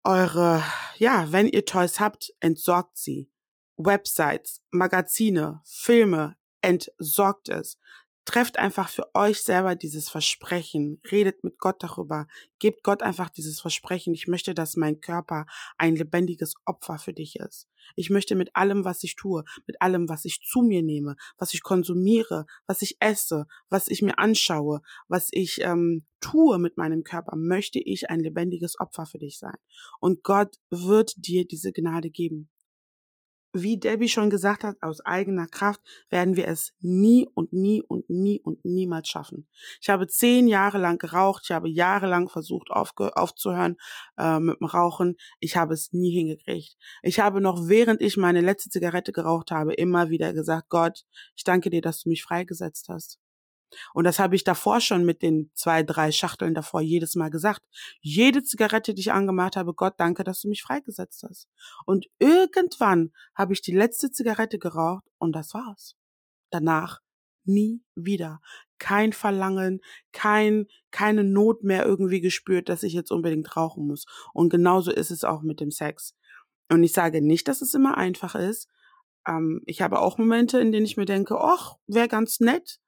eure, 0.04 0.62
ja, 0.98 1.30
wenn 1.32 1.48
ihr 1.48 1.64
Toys 1.64 2.00
habt, 2.00 2.32
entsorgt 2.40 2.96
sie. 2.96 3.30
Websites, 3.76 4.62
Magazine, 4.70 5.60
Filme, 5.64 6.36
entsorgt 6.62 7.48
es. 7.48 7.78
Trefft 8.26 8.58
einfach 8.58 8.88
für 8.88 9.14
euch 9.14 9.40
selber 9.42 9.76
dieses 9.76 10.08
Versprechen, 10.08 11.00
redet 11.12 11.44
mit 11.44 11.58
Gott 11.58 11.80
darüber, 11.80 12.26
gebt 12.58 12.82
Gott 12.82 13.00
einfach 13.00 13.30
dieses 13.30 13.60
Versprechen, 13.60 14.14
ich 14.14 14.26
möchte, 14.26 14.52
dass 14.52 14.74
mein 14.74 15.00
Körper 15.00 15.46
ein 15.78 15.94
lebendiges 15.94 16.54
Opfer 16.64 16.98
für 16.98 17.12
dich 17.12 17.36
ist. 17.36 17.68
Ich 17.94 18.10
möchte 18.10 18.34
mit 18.34 18.56
allem, 18.56 18.84
was 18.84 19.04
ich 19.04 19.14
tue, 19.14 19.44
mit 19.68 19.80
allem, 19.80 20.08
was 20.08 20.24
ich 20.24 20.40
zu 20.42 20.62
mir 20.62 20.82
nehme, 20.82 21.14
was 21.38 21.54
ich 21.54 21.62
konsumiere, 21.62 22.46
was 22.66 22.82
ich 22.82 22.96
esse, 22.98 23.46
was 23.68 23.86
ich 23.86 24.02
mir 24.02 24.18
anschaue, 24.18 24.80
was 25.06 25.28
ich 25.30 25.60
ähm, 25.62 26.04
tue 26.20 26.58
mit 26.58 26.76
meinem 26.76 27.04
Körper, 27.04 27.36
möchte 27.36 27.78
ich 27.78 28.10
ein 28.10 28.18
lebendiges 28.18 28.80
Opfer 28.80 29.06
für 29.06 29.18
dich 29.18 29.38
sein. 29.38 29.56
Und 30.00 30.24
Gott 30.24 30.56
wird 30.68 31.14
dir 31.16 31.46
diese 31.46 31.72
Gnade 31.72 32.10
geben 32.10 32.50
wie 33.62 33.78
Debbie 33.78 34.08
schon 34.08 34.30
gesagt 34.30 34.64
hat, 34.64 34.76
aus 34.80 35.00
eigener 35.04 35.46
Kraft 35.46 35.80
werden 36.10 36.36
wir 36.36 36.48
es 36.48 36.74
nie 36.80 37.28
und 37.34 37.52
nie 37.52 37.82
und 37.82 38.08
nie 38.08 38.40
und 38.40 38.64
niemals 38.64 39.08
schaffen. 39.08 39.48
Ich 39.80 39.88
habe 39.88 40.06
zehn 40.06 40.48
Jahre 40.48 40.78
lang 40.78 40.98
geraucht, 40.98 41.42
ich 41.44 41.50
habe 41.50 41.68
jahrelang 41.68 42.28
versucht 42.28 42.70
aufzuhören 42.70 43.76
äh, 44.18 44.38
mit 44.38 44.60
dem 44.60 44.66
Rauchen. 44.66 45.16
Ich 45.40 45.56
habe 45.56 45.74
es 45.74 45.92
nie 45.92 46.12
hingekriegt. 46.12 46.76
Ich 47.02 47.20
habe 47.20 47.40
noch, 47.40 47.68
während 47.68 48.00
ich 48.00 48.16
meine 48.16 48.40
letzte 48.40 48.70
Zigarette 48.70 49.12
geraucht 49.12 49.50
habe, 49.50 49.74
immer 49.74 50.10
wieder 50.10 50.32
gesagt, 50.32 50.68
Gott, 50.68 51.04
ich 51.36 51.44
danke 51.44 51.70
dir, 51.70 51.80
dass 51.80 52.02
du 52.02 52.08
mich 52.08 52.22
freigesetzt 52.22 52.88
hast. 52.88 53.18
Und 53.94 54.04
das 54.04 54.18
habe 54.18 54.36
ich 54.36 54.44
davor 54.44 54.80
schon 54.80 55.04
mit 55.04 55.22
den 55.22 55.50
zwei, 55.54 55.82
drei 55.82 56.12
Schachteln 56.12 56.54
davor 56.54 56.80
jedes 56.80 57.14
Mal 57.14 57.30
gesagt. 57.30 57.62
Jede 58.00 58.42
Zigarette, 58.42 58.94
die 58.94 59.00
ich 59.00 59.12
angemacht 59.12 59.56
habe, 59.56 59.74
Gott, 59.74 59.94
danke, 59.98 60.24
dass 60.24 60.40
du 60.40 60.48
mich 60.48 60.62
freigesetzt 60.62 61.24
hast. 61.28 61.48
Und 61.84 62.06
irgendwann 62.18 63.12
habe 63.34 63.52
ich 63.52 63.62
die 63.62 63.74
letzte 63.74 64.10
Zigarette 64.10 64.58
geraucht 64.58 65.04
und 65.18 65.32
das 65.32 65.54
war's. 65.54 65.96
Danach 66.50 67.00
nie 67.46 67.82
wieder. 67.94 68.40
Kein 68.78 69.12
Verlangen, 69.12 69.80
kein, 70.12 70.66
keine 70.90 71.24
Not 71.24 71.62
mehr 71.62 71.86
irgendwie 71.86 72.20
gespürt, 72.20 72.68
dass 72.68 72.82
ich 72.82 72.92
jetzt 72.92 73.10
unbedingt 73.10 73.56
rauchen 73.56 73.86
muss. 73.86 74.06
Und 74.34 74.50
genauso 74.50 74.90
ist 74.90 75.10
es 75.10 75.24
auch 75.24 75.42
mit 75.42 75.60
dem 75.60 75.70
Sex. 75.70 76.14
Und 76.70 76.82
ich 76.82 76.92
sage 76.92 77.22
nicht, 77.22 77.48
dass 77.48 77.62
es 77.62 77.74
immer 77.74 77.96
einfach 77.96 78.34
ist. 78.34 78.68
Ähm, 79.26 79.62
ich 79.66 79.82
habe 79.82 80.00
auch 80.00 80.18
Momente, 80.18 80.60
in 80.60 80.72
denen 80.72 80.86
ich 80.86 80.96
mir 80.96 81.06
denke, 81.06 81.38
ach, 81.40 81.76
wäre 81.86 82.08
ganz 82.08 82.40
nett 82.40 82.80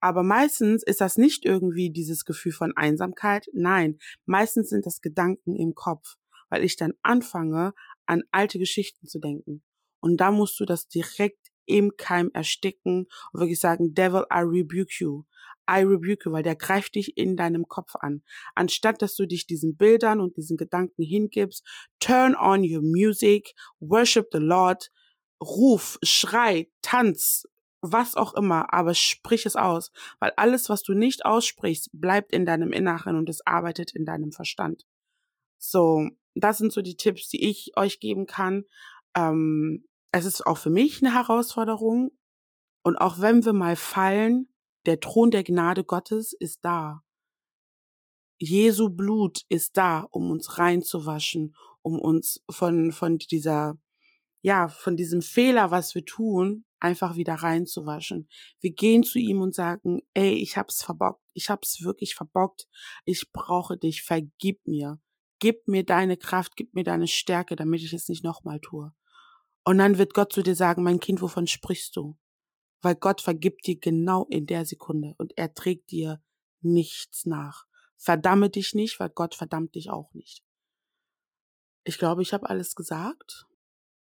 Aber 0.00 0.22
meistens 0.22 0.82
ist 0.82 1.00
das 1.00 1.16
nicht 1.16 1.44
irgendwie 1.44 1.90
dieses 1.90 2.24
Gefühl 2.24 2.52
von 2.52 2.76
Einsamkeit. 2.76 3.46
Nein, 3.52 3.98
meistens 4.24 4.68
sind 4.68 4.86
das 4.86 5.00
Gedanken 5.00 5.56
im 5.56 5.74
Kopf, 5.74 6.16
weil 6.48 6.64
ich 6.64 6.76
dann 6.76 6.92
anfange, 7.02 7.72
an 8.06 8.22
alte 8.30 8.58
Geschichten 8.58 9.06
zu 9.06 9.18
denken. 9.18 9.62
Und 10.00 10.18
da 10.18 10.30
musst 10.30 10.60
du 10.60 10.64
das 10.64 10.88
direkt 10.88 11.48
im 11.66 11.96
Keim 11.96 12.30
ersticken 12.32 13.06
und 13.32 13.40
wirklich 13.40 13.60
sagen, 13.60 13.94
Devil, 13.94 14.24
I 14.32 14.40
rebuke 14.40 14.92
you. 14.98 15.24
I 15.68 15.82
rebuke 15.82 16.26
you, 16.26 16.32
weil 16.32 16.44
der 16.44 16.54
greift 16.54 16.94
dich 16.94 17.16
in 17.16 17.36
deinem 17.36 17.66
Kopf 17.66 17.96
an. 17.96 18.22
Anstatt 18.54 19.02
dass 19.02 19.16
du 19.16 19.26
dich 19.26 19.46
diesen 19.46 19.76
Bildern 19.76 20.20
und 20.20 20.36
diesen 20.36 20.56
Gedanken 20.56 21.02
hingibst, 21.02 21.66
turn 21.98 22.36
on 22.36 22.60
your 22.62 22.82
music, 22.82 23.52
worship 23.80 24.28
the 24.30 24.38
Lord, 24.38 24.92
ruf, 25.42 25.98
schrei, 26.02 26.70
tanz, 26.82 27.46
was 27.92 28.14
auch 28.14 28.34
immer, 28.34 28.72
aber 28.72 28.94
sprich 28.94 29.46
es 29.46 29.56
aus, 29.56 29.90
weil 30.20 30.32
alles, 30.36 30.68
was 30.68 30.82
du 30.82 30.94
nicht 30.94 31.24
aussprichst, 31.24 31.90
bleibt 31.92 32.32
in 32.32 32.46
deinem 32.46 32.72
Inneren 32.72 33.16
und 33.16 33.28
es 33.28 33.46
arbeitet 33.46 33.92
in 33.94 34.04
deinem 34.04 34.32
Verstand. 34.32 34.86
So, 35.58 36.08
das 36.34 36.58
sind 36.58 36.72
so 36.72 36.82
die 36.82 36.96
Tipps, 36.96 37.28
die 37.28 37.48
ich 37.48 37.72
euch 37.76 38.00
geben 38.00 38.26
kann. 38.26 38.64
Ähm, 39.16 39.84
es 40.12 40.24
ist 40.24 40.46
auch 40.46 40.58
für 40.58 40.70
mich 40.70 41.02
eine 41.02 41.14
Herausforderung. 41.14 42.10
Und 42.82 42.96
auch 42.96 43.20
wenn 43.20 43.44
wir 43.44 43.52
mal 43.52 43.76
fallen, 43.76 44.48
der 44.86 45.00
Thron 45.00 45.30
der 45.30 45.44
Gnade 45.44 45.84
Gottes 45.84 46.32
ist 46.32 46.64
da. 46.64 47.02
Jesu 48.38 48.90
Blut 48.90 49.42
ist 49.48 49.76
da, 49.76 50.06
um 50.10 50.30
uns 50.30 50.58
reinzuwaschen, 50.58 51.56
um 51.82 51.98
uns 51.98 52.44
von, 52.50 52.92
von 52.92 53.18
dieser, 53.18 53.78
ja, 54.42 54.68
von 54.68 54.96
diesem 54.96 55.22
Fehler, 55.22 55.70
was 55.70 55.94
wir 55.94 56.04
tun, 56.04 56.64
einfach 56.80 57.16
wieder 57.16 57.34
reinzuwaschen. 57.34 58.28
Wir 58.60 58.72
gehen 58.72 59.02
zu 59.02 59.18
ihm 59.18 59.40
und 59.40 59.54
sagen, 59.54 60.02
ey, 60.14 60.34
ich 60.34 60.56
hab's 60.56 60.82
verbockt. 60.82 61.22
Ich 61.32 61.50
hab's 61.50 61.82
wirklich 61.82 62.14
verbockt. 62.14 62.68
Ich 63.04 63.30
brauche 63.32 63.76
dich. 63.76 64.02
Vergib 64.02 64.66
mir. 64.66 65.00
Gib 65.38 65.68
mir 65.68 65.84
deine 65.84 66.16
Kraft, 66.16 66.56
gib 66.56 66.74
mir 66.74 66.84
deine 66.84 67.08
Stärke, 67.08 67.56
damit 67.56 67.82
ich 67.82 67.92
es 67.92 68.08
nicht 68.08 68.24
nochmal 68.24 68.58
tue. 68.60 68.92
Und 69.64 69.78
dann 69.78 69.98
wird 69.98 70.14
Gott 70.14 70.32
zu 70.32 70.42
dir 70.42 70.54
sagen, 70.54 70.82
mein 70.82 71.00
Kind, 71.00 71.20
wovon 71.20 71.46
sprichst 71.46 71.96
du? 71.96 72.16
Weil 72.80 72.94
Gott 72.94 73.20
vergibt 73.20 73.66
dir 73.66 73.78
genau 73.78 74.26
in 74.30 74.46
der 74.46 74.64
Sekunde 74.64 75.14
und 75.18 75.36
er 75.36 75.52
trägt 75.52 75.90
dir 75.90 76.22
nichts 76.60 77.26
nach. 77.26 77.66
Verdamme 77.96 78.48
dich 78.48 78.74
nicht, 78.74 79.00
weil 79.00 79.10
Gott 79.10 79.34
verdammt 79.34 79.74
dich 79.74 79.90
auch 79.90 80.12
nicht. 80.14 80.42
Ich 81.84 81.98
glaube, 81.98 82.22
ich 82.22 82.32
habe 82.32 82.48
alles 82.48 82.74
gesagt. 82.74 83.46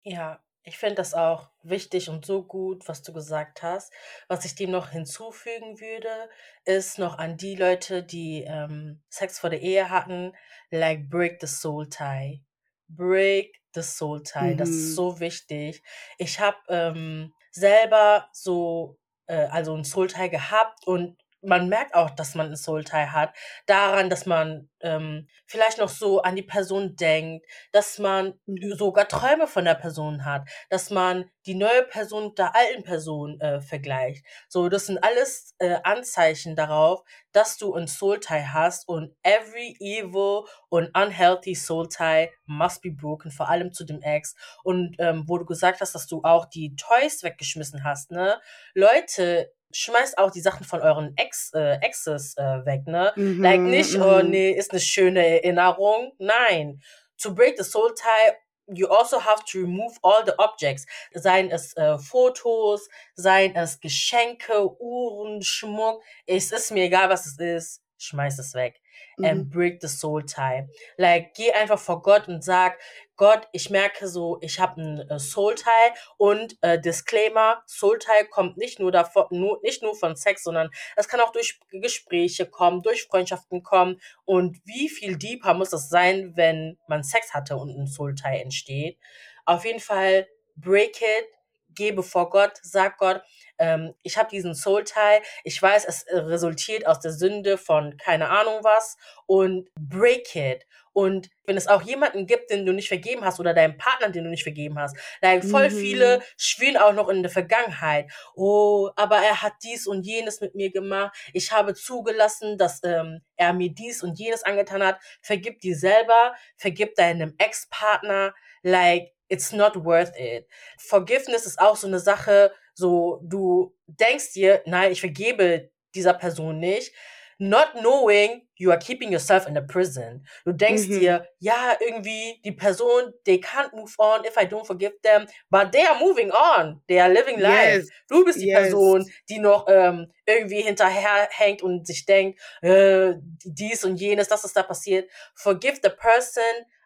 Ja, 0.02 0.42
ich 0.64 0.78
finde 0.78 0.96
das 0.96 1.14
auch 1.14 1.48
wichtig 1.62 2.08
und 2.08 2.24
so 2.24 2.42
gut, 2.42 2.88
was 2.88 3.02
du 3.02 3.12
gesagt 3.12 3.62
hast. 3.62 3.92
Was 4.28 4.44
ich 4.44 4.54
dem 4.54 4.70
noch 4.70 4.90
hinzufügen 4.90 5.80
würde, 5.80 6.30
ist 6.64 6.98
noch 6.98 7.18
an 7.18 7.36
die 7.36 7.56
Leute, 7.56 8.02
die 8.02 8.44
ähm, 8.46 9.00
Sex 9.08 9.38
vor 9.38 9.50
der 9.50 9.62
Ehe 9.62 9.90
hatten, 9.90 10.32
like 10.70 11.08
break 11.08 11.40
the 11.40 11.46
soul 11.46 11.88
tie. 11.88 12.42
Break 12.88 13.62
the 13.74 13.82
Soul 13.82 14.22
Tie. 14.22 14.52
Mhm. 14.52 14.56
Das 14.56 14.68
ist 14.68 14.90
mhm. 14.90 14.94
so 14.94 15.20
wichtig. 15.20 15.82
Ich 16.18 16.40
habe 16.40 16.58
ähm, 16.68 17.32
selber 17.50 18.28
so, 18.32 18.98
äh, 19.26 19.46
also 19.46 19.74
ein 19.74 19.84
Soul 19.84 20.08
Tie 20.08 20.28
gehabt 20.28 20.86
und 20.86 21.16
man 21.42 21.68
merkt 21.68 21.94
auch, 21.94 22.10
dass 22.10 22.34
man 22.34 22.48
ein 22.48 22.56
Soul 22.56 22.84
Tie 22.84 23.06
hat, 23.06 23.34
daran, 23.66 24.08
dass 24.08 24.26
man 24.26 24.68
ähm, 24.80 25.28
vielleicht 25.46 25.78
noch 25.78 25.88
so 25.88 26.22
an 26.22 26.36
die 26.36 26.42
Person 26.42 26.96
denkt, 26.96 27.46
dass 27.72 27.98
man 27.98 28.34
mhm. 28.46 28.74
sogar 28.76 29.08
Träume 29.08 29.46
von 29.46 29.64
der 29.64 29.74
Person 29.74 30.24
hat, 30.24 30.48
dass 30.70 30.90
man 30.90 31.30
die 31.46 31.54
neue 31.54 31.82
Person 31.82 32.26
mit 32.26 32.38
der 32.38 32.54
alten 32.54 32.84
Person 32.84 33.40
äh, 33.40 33.60
vergleicht. 33.60 34.24
So, 34.48 34.68
das 34.68 34.86
sind 34.86 35.02
alles 35.02 35.54
äh, 35.58 35.78
Anzeichen 35.82 36.54
darauf, 36.54 37.02
dass 37.32 37.58
du 37.58 37.74
ein 37.74 37.88
Soul 37.88 38.20
Tie 38.20 38.46
hast 38.46 38.88
und 38.88 39.14
every 39.22 39.76
evil 39.80 40.44
und 40.68 40.96
unhealthy 40.96 41.54
Soul 41.54 41.88
Tie 41.88 42.30
must 42.46 42.82
be 42.82 42.92
broken, 42.92 43.30
vor 43.30 43.48
allem 43.48 43.72
zu 43.72 43.84
dem 43.84 44.00
Ex. 44.02 44.34
Und 44.62 44.96
ähm, 44.98 45.24
wo 45.26 45.38
du 45.38 45.44
gesagt 45.44 45.80
hast, 45.80 45.94
dass 45.94 46.06
du 46.06 46.22
auch 46.22 46.46
die 46.46 46.76
Toys 46.76 47.22
weggeschmissen 47.22 47.84
hast, 47.84 48.10
ne? 48.10 48.40
Leute, 48.74 49.52
schmeißt 49.72 50.18
auch 50.18 50.30
die 50.30 50.40
Sachen 50.40 50.64
von 50.64 50.80
euren 50.80 51.14
Ex, 51.16 51.52
äh, 51.54 51.78
Exes 51.80 52.36
äh, 52.36 52.64
weg, 52.64 52.86
ne? 52.86 53.12
Mhm, 53.16 53.42
like 53.42 53.60
nicht, 53.60 53.96
oh 53.96 54.22
mhm. 54.22 54.30
nee, 54.30 54.50
ist 54.50 54.70
eine 54.70 54.80
schöne 54.80 55.26
Erinnerung. 55.26 56.12
Nein. 56.18 56.80
To 57.22 57.34
break 57.34 57.56
the 57.56 57.64
soul 57.64 57.94
tie, 57.94 58.32
you 58.66 58.88
also 58.88 59.20
have 59.20 59.44
to 59.44 59.58
remove 59.58 59.96
all 60.02 60.24
the 60.24 60.32
objects. 60.38 60.86
Seien 61.14 61.50
es 61.50 61.76
äh, 61.76 61.98
Fotos, 61.98 62.88
seien 63.14 63.54
es 63.54 63.80
Geschenke, 63.80 64.68
Uhren, 64.80 65.42
Schmuck. 65.42 66.02
Es 66.26 66.52
ist 66.52 66.72
mir 66.72 66.84
egal, 66.84 67.08
was 67.08 67.26
es 67.26 67.38
ist. 67.38 67.82
Schmeiß 68.02 68.38
es 68.38 68.54
weg 68.54 68.80
and 69.18 69.46
mhm. 69.46 69.50
break 69.50 69.80
the 69.80 69.88
soul 69.88 70.22
tie. 70.22 70.68
Like, 70.96 71.34
geh 71.34 71.52
einfach 71.52 71.78
vor 71.78 72.02
Gott 72.02 72.28
und 72.28 72.42
sag, 72.42 72.78
Gott, 73.16 73.46
ich 73.52 73.70
merke 73.70 74.08
so, 74.08 74.38
ich 74.40 74.58
habe 74.58 74.80
ein 74.80 75.08
äh, 75.08 75.18
Soul 75.18 75.54
Tie 75.54 75.94
und 76.16 76.56
äh, 76.62 76.80
Disclaimer, 76.80 77.62
Soul 77.66 77.98
Tie 77.98 78.26
kommt 78.30 78.56
nicht 78.56 78.80
nur 78.80 78.90
davon, 78.90 79.26
nur, 79.30 79.60
nicht 79.62 79.82
nur 79.82 79.94
von 79.94 80.16
Sex, 80.16 80.42
sondern 80.42 80.70
es 80.96 81.08
kann 81.08 81.20
auch 81.20 81.30
durch 81.30 81.60
Gespräche 81.70 82.46
kommen, 82.46 82.82
durch 82.82 83.04
Freundschaften 83.04 83.62
kommen 83.62 84.00
und 84.24 84.58
wie 84.64 84.88
viel 84.88 85.18
deeper 85.18 85.54
muss 85.54 85.72
es 85.72 85.88
sein, 85.88 86.32
wenn 86.36 86.78
man 86.88 87.04
Sex 87.04 87.32
hatte 87.32 87.56
und 87.56 87.70
ein 87.78 87.86
Soul 87.86 88.14
Tie 88.14 88.40
entsteht. 88.40 88.98
Auf 89.44 89.64
jeden 89.64 89.80
Fall 89.80 90.26
break 90.56 91.00
it, 91.00 91.26
geh 91.74 91.92
bevor 91.92 92.30
Gott, 92.30 92.52
sag 92.62 92.98
Gott, 92.98 93.22
ähm, 93.58 93.94
ich 94.02 94.16
habe 94.16 94.28
diesen 94.30 94.54
Soul 94.54 94.84
Tie, 94.84 95.22
ich 95.44 95.60
weiß, 95.60 95.84
es 95.84 96.02
äh, 96.04 96.18
resultiert 96.18 96.86
aus 96.86 97.00
der 97.00 97.12
Sünde 97.12 97.58
von 97.58 97.96
keine 97.96 98.28
Ahnung 98.28 98.60
was 98.62 98.96
und 99.26 99.68
break 99.78 100.34
it. 100.34 100.66
Und 100.92 101.30
wenn 101.46 101.56
es 101.56 101.68
auch 101.68 101.82
jemanden 101.82 102.26
gibt, 102.26 102.50
den 102.50 102.66
du 102.66 102.72
nicht 102.72 102.88
vergeben 102.88 103.24
hast 103.24 103.40
oder 103.40 103.54
deinen 103.54 103.78
Partner, 103.78 104.10
den 104.10 104.24
du 104.24 104.30
nicht 104.30 104.42
vergeben 104.42 104.78
hast, 104.78 104.96
like 105.22 105.44
voll 105.44 105.70
mhm. 105.70 105.74
viele 105.74 106.22
schwirren 106.36 106.76
auch 106.76 106.92
noch 106.92 107.08
in 107.08 107.22
der 107.22 107.32
Vergangenheit. 107.32 108.10
Oh, 108.34 108.90
aber 108.96 109.16
er 109.16 109.42
hat 109.42 109.54
dies 109.62 109.86
und 109.86 110.04
jenes 110.04 110.40
mit 110.40 110.54
mir 110.54 110.70
gemacht. 110.70 111.16
Ich 111.32 111.50
habe 111.52 111.74
zugelassen, 111.74 112.58
dass 112.58 112.80
ähm, 112.84 113.22
er 113.36 113.52
mir 113.54 113.72
dies 113.72 114.02
und 114.02 114.18
jenes 114.18 114.42
angetan 114.42 114.82
hat. 114.82 114.98
Vergib 115.22 115.60
dir 115.60 115.76
selber, 115.76 116.34
vergib 116.56 116.94
deinem 116.94 117.34
Ex-Partner. 117.38 118.34
Like, 118.62 119.12
it's 119.28 119.50
not 119.50 119.84
worth 119.84 120.12
it. 120.18 120.46
Forgiveness 120.78 121.46
ist 121.46 121.58
auch 121.58 121.76
so 121.76 121.86
eine 121.86 122.00
Sache, 122.00 122.52
so 122.74 123.20
du 123.24 123.74
denkst 123.86 124.32
dir, 124.32 124.62
nein, 124.66 124.92
ich 124.92 125.00
vergebe 125.00 125.70
dieser 125.94 126.14
Person 126.14 126.58
nicht, 126.58 126.92
not 127.38 127.74
knowing 127.74 128.42
you 128.56 128.70
are 128.70 128.78
keeping 128.78 129.10
yourself 129.10 129.48
in 129.48 129.56
a 129.56 129.60
prison. 129.60 130.24
Du 130.44 130.52
denkst 130.52 130.86
mhm. 130.86 131.00
dir, 131.00 131.28
ja, 131.40 131.76
irgendwie 131.80 132.40
die 132.44 132.52
Person, 132.52 133.12
they 133.24 133.38
can't 133.38 133.74
move 133.74 133.92
on 133.98 134.24
if 134.24 134.36
I 134.36 134.46
don't 134.46 134.64
forgive 134.64 134.92
them, 135.02 135.26
but 135.50 135.72
they 135.72 135.84
are 135.84 135.98
moving 135.98 136.30
on. 136.30 136.80
They 136.86 137.00
are 137.00 137.12
living 137.12 137.40
life. 137.40 137.80
Yes. 137.80 137.88
Du 138.08 138.24
bist 138.24 138.40
die 138.40 138.46
yes. 138.46 138.70
Person, 138.70 139.10
die 139.28 139.40
noch 139.40 139.66
ähm, 139.68 140.12
irgendwie 140.24 140.62
hinterherhängt 140.62 141.62
und 141.62 141.86
sich 141.86 142.06
denkt, 142.06 142.40
äh, 142.62 143.14
dies 143.44 143.84
und 143.84 143.96
jenes, 143.96 144.28
das 144.28 144.44
ist 144.44 144.56
da 144.56 144.62
passiert. 144.62 145.10
Forgive 145.34 145.80
the 145.82 145.90
person, 145.90 146.44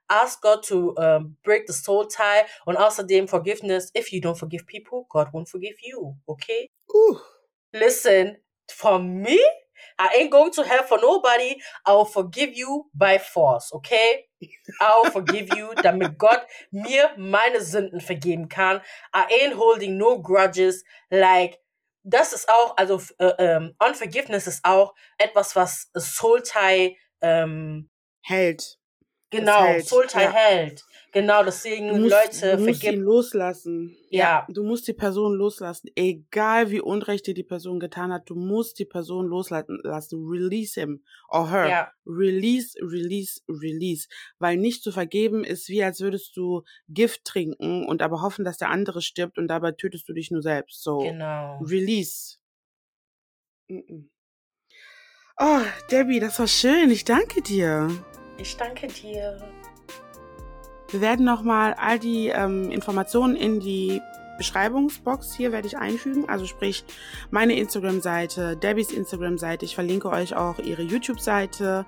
Ask 0.08 0.40
God 0.40 0.62
to 0.64 0.94
um, 0.96 1.36
break 1.44 1.66
the 1.66 1.72
soul 1.72 2.06
tie 2.06 2.44
and 2.66 2.76
ask 2.76 2.98
außerdem 2.98 3.28
Forgiveness. 3.28 3.90
If 3.94 4.12
you 4.12 4.20
don't 4.20 4.38
forgive 4.38 4.66
people, 4.66 5.06
God 5.10 5.32
won't 5.32 5.48
forgive 5.48 5.76
you. 5.82 6.16
Okay? 6.28 6.70
Ooh. 6.94 7.20
Listen, 7.72 8.36
for 8.70 8.98
me, 8.98 9.40
I 9.98 10.08
ain't 10.18 10.30
going 10.30 10.52
to 10.52 10.62
hell 10.62 10.82
for 10.84 10.98
nobody. 11.00 11.56
I'll 11.84 12.04
forgive 12.04 12.54
you 12.54 12.86
by 12.94 13.18
force, 13.18 13.72
okay? 13.72 14.26
I'll 14.80 15.10
forgive 15.10 15.48
you, 15.56 15.74
that 15.76 15.84
damit 15.84 16.18
Gott 16.18 16.46
mir 16.70 17.10
meine 17.16 17.60
Sünden 17.60 18.00
vergeben 18.00 18.48
kann. 18.48 18.80
I 19.14 19.26
ain't 19.40 19.54
holding 19.54 19.96
no 19.96 20.20
grudges. 20.20 20.84
Like, 21.10 21.58
das 22.04 22.32
ist 22.32 22.48
auch, 22.48 22.76
also 22.76 23.00
äh, 23.18 23.32
ähm, 23.38 23.74
um, 23.80 23.88
Unforgiveness 23.88 24.46
ist 24.46 24.64
auch 24.64 24.94
etwas, 25.18 25.56
was 25.56 25.90
Soul 25.94 26.42
Tie 26.42 26.96
um, 27.20 27.28
ähm, 27.28 27.90
hält. 28.22 28.78
Genau, 29.30 29.64
hält. 29.64 29.86
Soultie 29.86 30.20
ja. 30.20 30.32
hält. 30.32 30.84
Genau, 31.12 31.42
deswegen 31.42 31.88
du 31.88 31.96
musst, 31.96 32.10
Leute 32.12 32.56
du 32.56 32.62
musst 32.64 32.84
ihn 32.84 33.00
loslassen. 33.00 33.96
Ja. 34.10 34.20
ja. 34.20 34.46
Du 34.50 34.62
musst 34.62 34.86
die 34.86 34.92
Person 34.92 35.34
loslassen. 35.34 35.90
Egal 35.96 36.70
wie 36.70 36.80
Unrecht 36.80 37.26
dir 37.26 37.34
die 37.34 37.42
Person 37.42 37.80
getan 37.80 38.12
hat, 38.12 38.28
du 38.28 38.34
musst 38.34 38.78
die 38.78 38.84
Person 38.84 39.26
loslassen. 39.26 39.80
Release 39.82 40.78
him 40.78 41.02
or 41.28 41.50
her. 41.50 41.68
Ja. 41.68 41.92
Release, 42.06 42.78
release, 42.80 43.40
release. 43.48 44.08
Weil 44.38 44.58
nicht 44.58 44.82
zu 44.82 44.92
vergeben 44.92 45.42
ist 45.42 45.68
wie, 45.68 45.82
als 45.82 46.00
würdest 46.00 46.36
du 46.36 46.62
Gift 46.88 47.24
trinken 47.24 47.86
und 47.86 48.02
aber 48.02 48.20
hoffen, 48.20 48.44
dass 48.44 48.58
der 48.58 48.68
andere 48.68 49.00
stirbt 49.00 49.38
und 49.38 49.48
dabei 49.48 49.72
tötest 49.72 50.08
du 50.08 50.12
dich 50.12 50.30
nur 50.30 50.42
selbst. 50.42 50.82
So. 50.82 50.98
Genau. 50.98 51.58
Release. 51.62 52.36
Mm 53.68 53.78
-mm. 53.78 54.08
Oh, 55.38 55.60
Debbie, 55.90 56.20
das 56.20 56.38
war 56.38 56.46
schön. 56.46 56.90
Ich 56.90 57.04
danke 57.04 57.42
dir. 57.42 57.90
Ich 58.38 58.56
danke 58.56 58.88
dir. 58.88 59.38
Wir 60.90 61.00
werden 61.00 61.24
nochmal 61.24 61.74
all 61.74 61.98
die 61.98 62.28
ähm, 62.28 62.70
Informationen 62.70 63.34
in 63.34 63.60
die 63.60 64.00
Beschreibungsbox 64.36 65.34
hier 65.34 65.52
werde 65.52 65.66
ich 65.66 65.78
einfügen. 65.78 66.28
Also 66.28 66.46
sprich 66.46 66.84
meine 67.30 67.58
Instagram-Seite, 67.58 68.56
Debbys 68.56 68.92
Instagram-Seite. 68.92 69.64
Ich 69.64 69.74
verlinke 69.74 70.10
euch 70.10 70.36
auch 70.36 70.58
ihre 70.58 70.82
YouTube-Seite. 70.82 71.86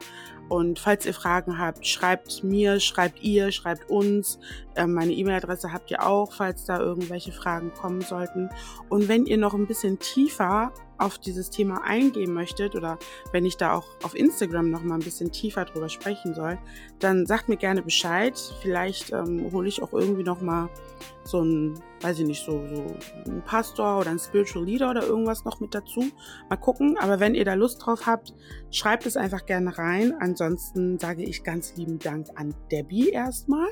Und 0.49 0.79
falls 0.79 1.05
ihr 1.05 1.13
Fragen 1.13 1.59
habt, 1.59 1.87
schreibt 1.87 2.43
mir, 2.43 2.81
schreibt 2.81 3.23
ihr, 3.23 3.53
schreibt 3.53 3.91
uns. 3.91 4.39
Ähm, 4.77 4.95
meine 4.95 5.13
E-Mail-Adresse 5.13 5.73
habt 5.73 5.91
ihr 5.91 6.07
auch, 6.07 6.33
falls 6.33 6.65
da 6.65 6.79
irgendwelche 6.79 7.33
Fragen 7.33 7.73
kommen 7.75 8.01
sollten. 8.01 8.49
Und 8.89 9.09
wenn 9.09 9.27
ihr 9.27 9.37
noch 9.37 9.53
ein 9.53 9.67
bisschen 9.67 9.99
tiefer 9.99 10.73
auf 10.99 11.19
dieses 11.19 11.51
Thema 11.51 11.85
eingehen 11.85 12.33
möchtet 12.33 12.75
oder 12.75 12.99
wenn 13.33 13.47
ich 13.47 13.57
da 13.57 13.73
auch 13.73 13.87
auf 14.03 14.15
Instagram 14.15 14.71
noch 14.71 14.83
mal 14.83 14.95
ein 14.95 15.01
bisschen 15.01 15.33
tiefer 15.33 15.65
drüber 15.65 15.89
sprechen 15.89 16.35
soll, 16.35 16.59
dann 16.99 17.27
sagt 17.27 17.49
mir 17.49 17.57
gerne 17.57 17.83
Bescheid. 17.83 18.39
Vielleicht 18.61 19.13
ähm, 19.13 19.51
hole 19.53 19.69
ich 19.69 19.83
auch 19.83 19.93
irgendwie 19.93 20.25
noch 20.25 20.41
mal 20.41 20.69
so 21.25 21.43
ein, 21.43 21.81
weiß 22.01 22.19
ich 22.21 22.27
nicht, 22.27 22.45
so, 22.45 22.65
so 22.67 22.87
ein 23.27 23.43
Pastor 23.45 24.01
oder 24.01 24.11
ein 24.11 24.19
Spiritual 24.19 24.65
Leader 24.65 24.91
oder 24.91 25.07
irgendwas 25.07 25.45
noch 25.45 25.61
mit 25.61 25.75
dazu. 25.75 26.05
Mal 26.49 26.57
gucken. 26.57 26.97
Aber 26.99 27.21
wenn 27.21 27.35
ihr 27.35 27.45
da 27.45 27.55
Lust 27.55 27.85
drauf 27.85 28.07
habt, 28.07 28.35
schreibt 28.71 29.07
es 29.07 29.17
einfach 29.17 29.47
gerne 29.47 29.77
rein. 29.79 30.15
Ansonsten 30.21 30.99
sage 30.99 31.23
ich 31.23 31.45
ganz 31.45 31.77
lieben 31.77 31.99
Dank 31.99 32.29
an 32.35 32.55
Debbie 32.73 33.11
erstmal 33.11 33.69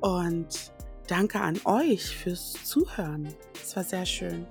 und 0.00 0.72
danke 1.06 1.40
an 1.40 1.58
euch 1.64 2.16
fürs 2.16 2.54
Zuhören. 2.64 3.28
Es 3.54 3.76
war 3.76 3.84
sehr 3.84 4.06
schön. 4.06 4.46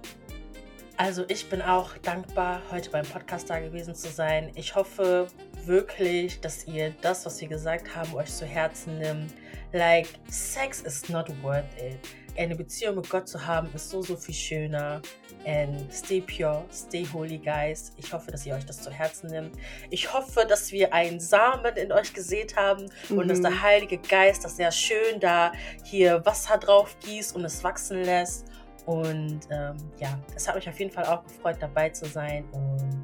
Also 1.03 1.25
ich 1.29 1.49
bin 1.49 1.63
auch 1.63 1.97
dankbar, 1.97 2.61
heute 2.69 2.91
beim 2.91 3.07
Podcast 3.07 3.49
da 3.49 3.59
gewesen 3.59 3.95
zu 3.95 4.07
sein. 4.09 4.51
Ich 4.53 4.75
hoffe 4.75 5.25
wirklich, 5.65 6.39
dass 6.41 6.67
ihr 6.67 6.93
das, 7.01 7.25
was 7.25 7.41
wir 7.41 7.47
gesagt 7.47 7.95
haben, 7.95 8.13
euch 8.13 8.31
zu 8.31 8.45
Herzen 8.45 8.99
nimmt. 8.99 9.33
Like, 9.73 10.07
Sex 10.29 10.81
is 10.81 11.09
not 11.09 11.27
worth 11.41 11.65
it. 11.79 11.97
Eine 12.37 12.55
Beziehung 12.55 12.97
mit 12.97 13.09
Gott 13.09 13.27
zu 13.27 13.43
haben, 13.43 13.67
ist 13.73 13.89
so, 13.89 14.03
so 14.03 14.15
viel 14.15 14.35
schöner. 14.35 15.01
And 15.43 15.91
stay 15.91 16.21
pure, 16.21 16.63
stay 16.71 17.03
holy, 17.11 17.39
guys. 17.39 17.93
Ich 17.97 18.13
hoffe, 18.13 18.29
dass 18.29 18.45
ihr 18.45 18.53
euch 18.53 18.67
das 18.67 18.79
zu 18.79 18.91
Herzen 18.91 19.31
nimmt. 19.31 19.55
Ich 19.89 20.13
hoffe, 20.13 20.45
dass 20.47 20.71
wir 20.71 20.93
einen 20.93 21.19
Samen 21.19 21.77
in 21.77 21.91
euch 21.91 22.13
gesät 22.13 22.55
haben 22.55 22.85
mhm. 23.09 23.17
und 23.17 23.27
dass 23.27 23.39
mhm. 23.39 23.43
der 23.45 23.61
Heilige 23.63 23.97
Geist 23.97 24.45
das 24.45 24.55
sehr 24.55 24.71
schön 24.71 25.19
da 25.19 25.51
hier 25.83 26.23
Wasser 26.27 26.59
drauf 26.59 26.95
gießt 26.99 27.35
und 27.35 27.43
es 27.43 27.63
wachsen 27.63 28.03
lässt. 28.03 28.50
Und 28.85 29.41
ähm, 29.49 29.77
ja, 29.99 30.17
es 30.35 30.47
hat 30.47 30.55
mich 30.55 30.67
auf 30.67 30.79
jeden 30.79 30.91
Fall 30.91 31.05
auch 31.05 31.23
gefreut, 31.23 31.57
dabei 31.59 31.89
zu 31.89 32.05
sein. 32.05 32.45
Und 32.51 33.01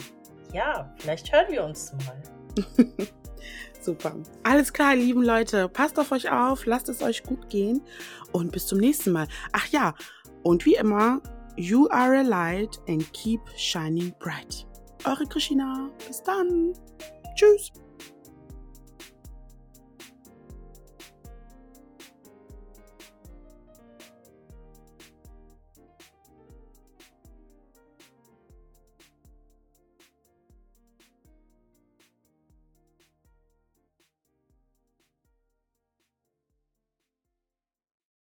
ja, 0.54 0.92
vielleicht 0.98 1.32
hören 1.32 1.46
wir 1.50 1.64
uns 1.64 1.94
mal. 2.06 2.22
Super. 3.82 4.16
Alles 4.44 4.74
klar, 4.74 4.96
lieben 4.96 5.24
Leute. 5.24 5.70
Passt 5.70 6.00
auf 6.00 6.12
euch 6.12 6.30
auf, 6.30 6.66
lasst 6.66 6.90
es 6.90 7.02
euch 7.02 7.24
gut 7.24 7.50
gehen 7.50 7.82
und 8.32 8.52
bis 8.52 8.68
zum 8.68 8.80
nächsten 8.80 9.12
Mal. 9.12 9.28
Ach 9.54 9.68
ja, 9.68 9.94
und 10.44 10.66
wie 10.66 10.76
immer, 10.76 11.22
you 11.56 11.88
are 11.90 12.18
a 12.18 12.22
light 12.22 12.80
and 12.88 13.12
keep 13.14 13.42
shining 13.56 14.14
bright. 14.20 14.66
Eure 15.06 15.26
Christina. 15.26 15.90
Bis 16.06 16.22
dann. 16.24 16.74
Tschüss. 17.36 17.72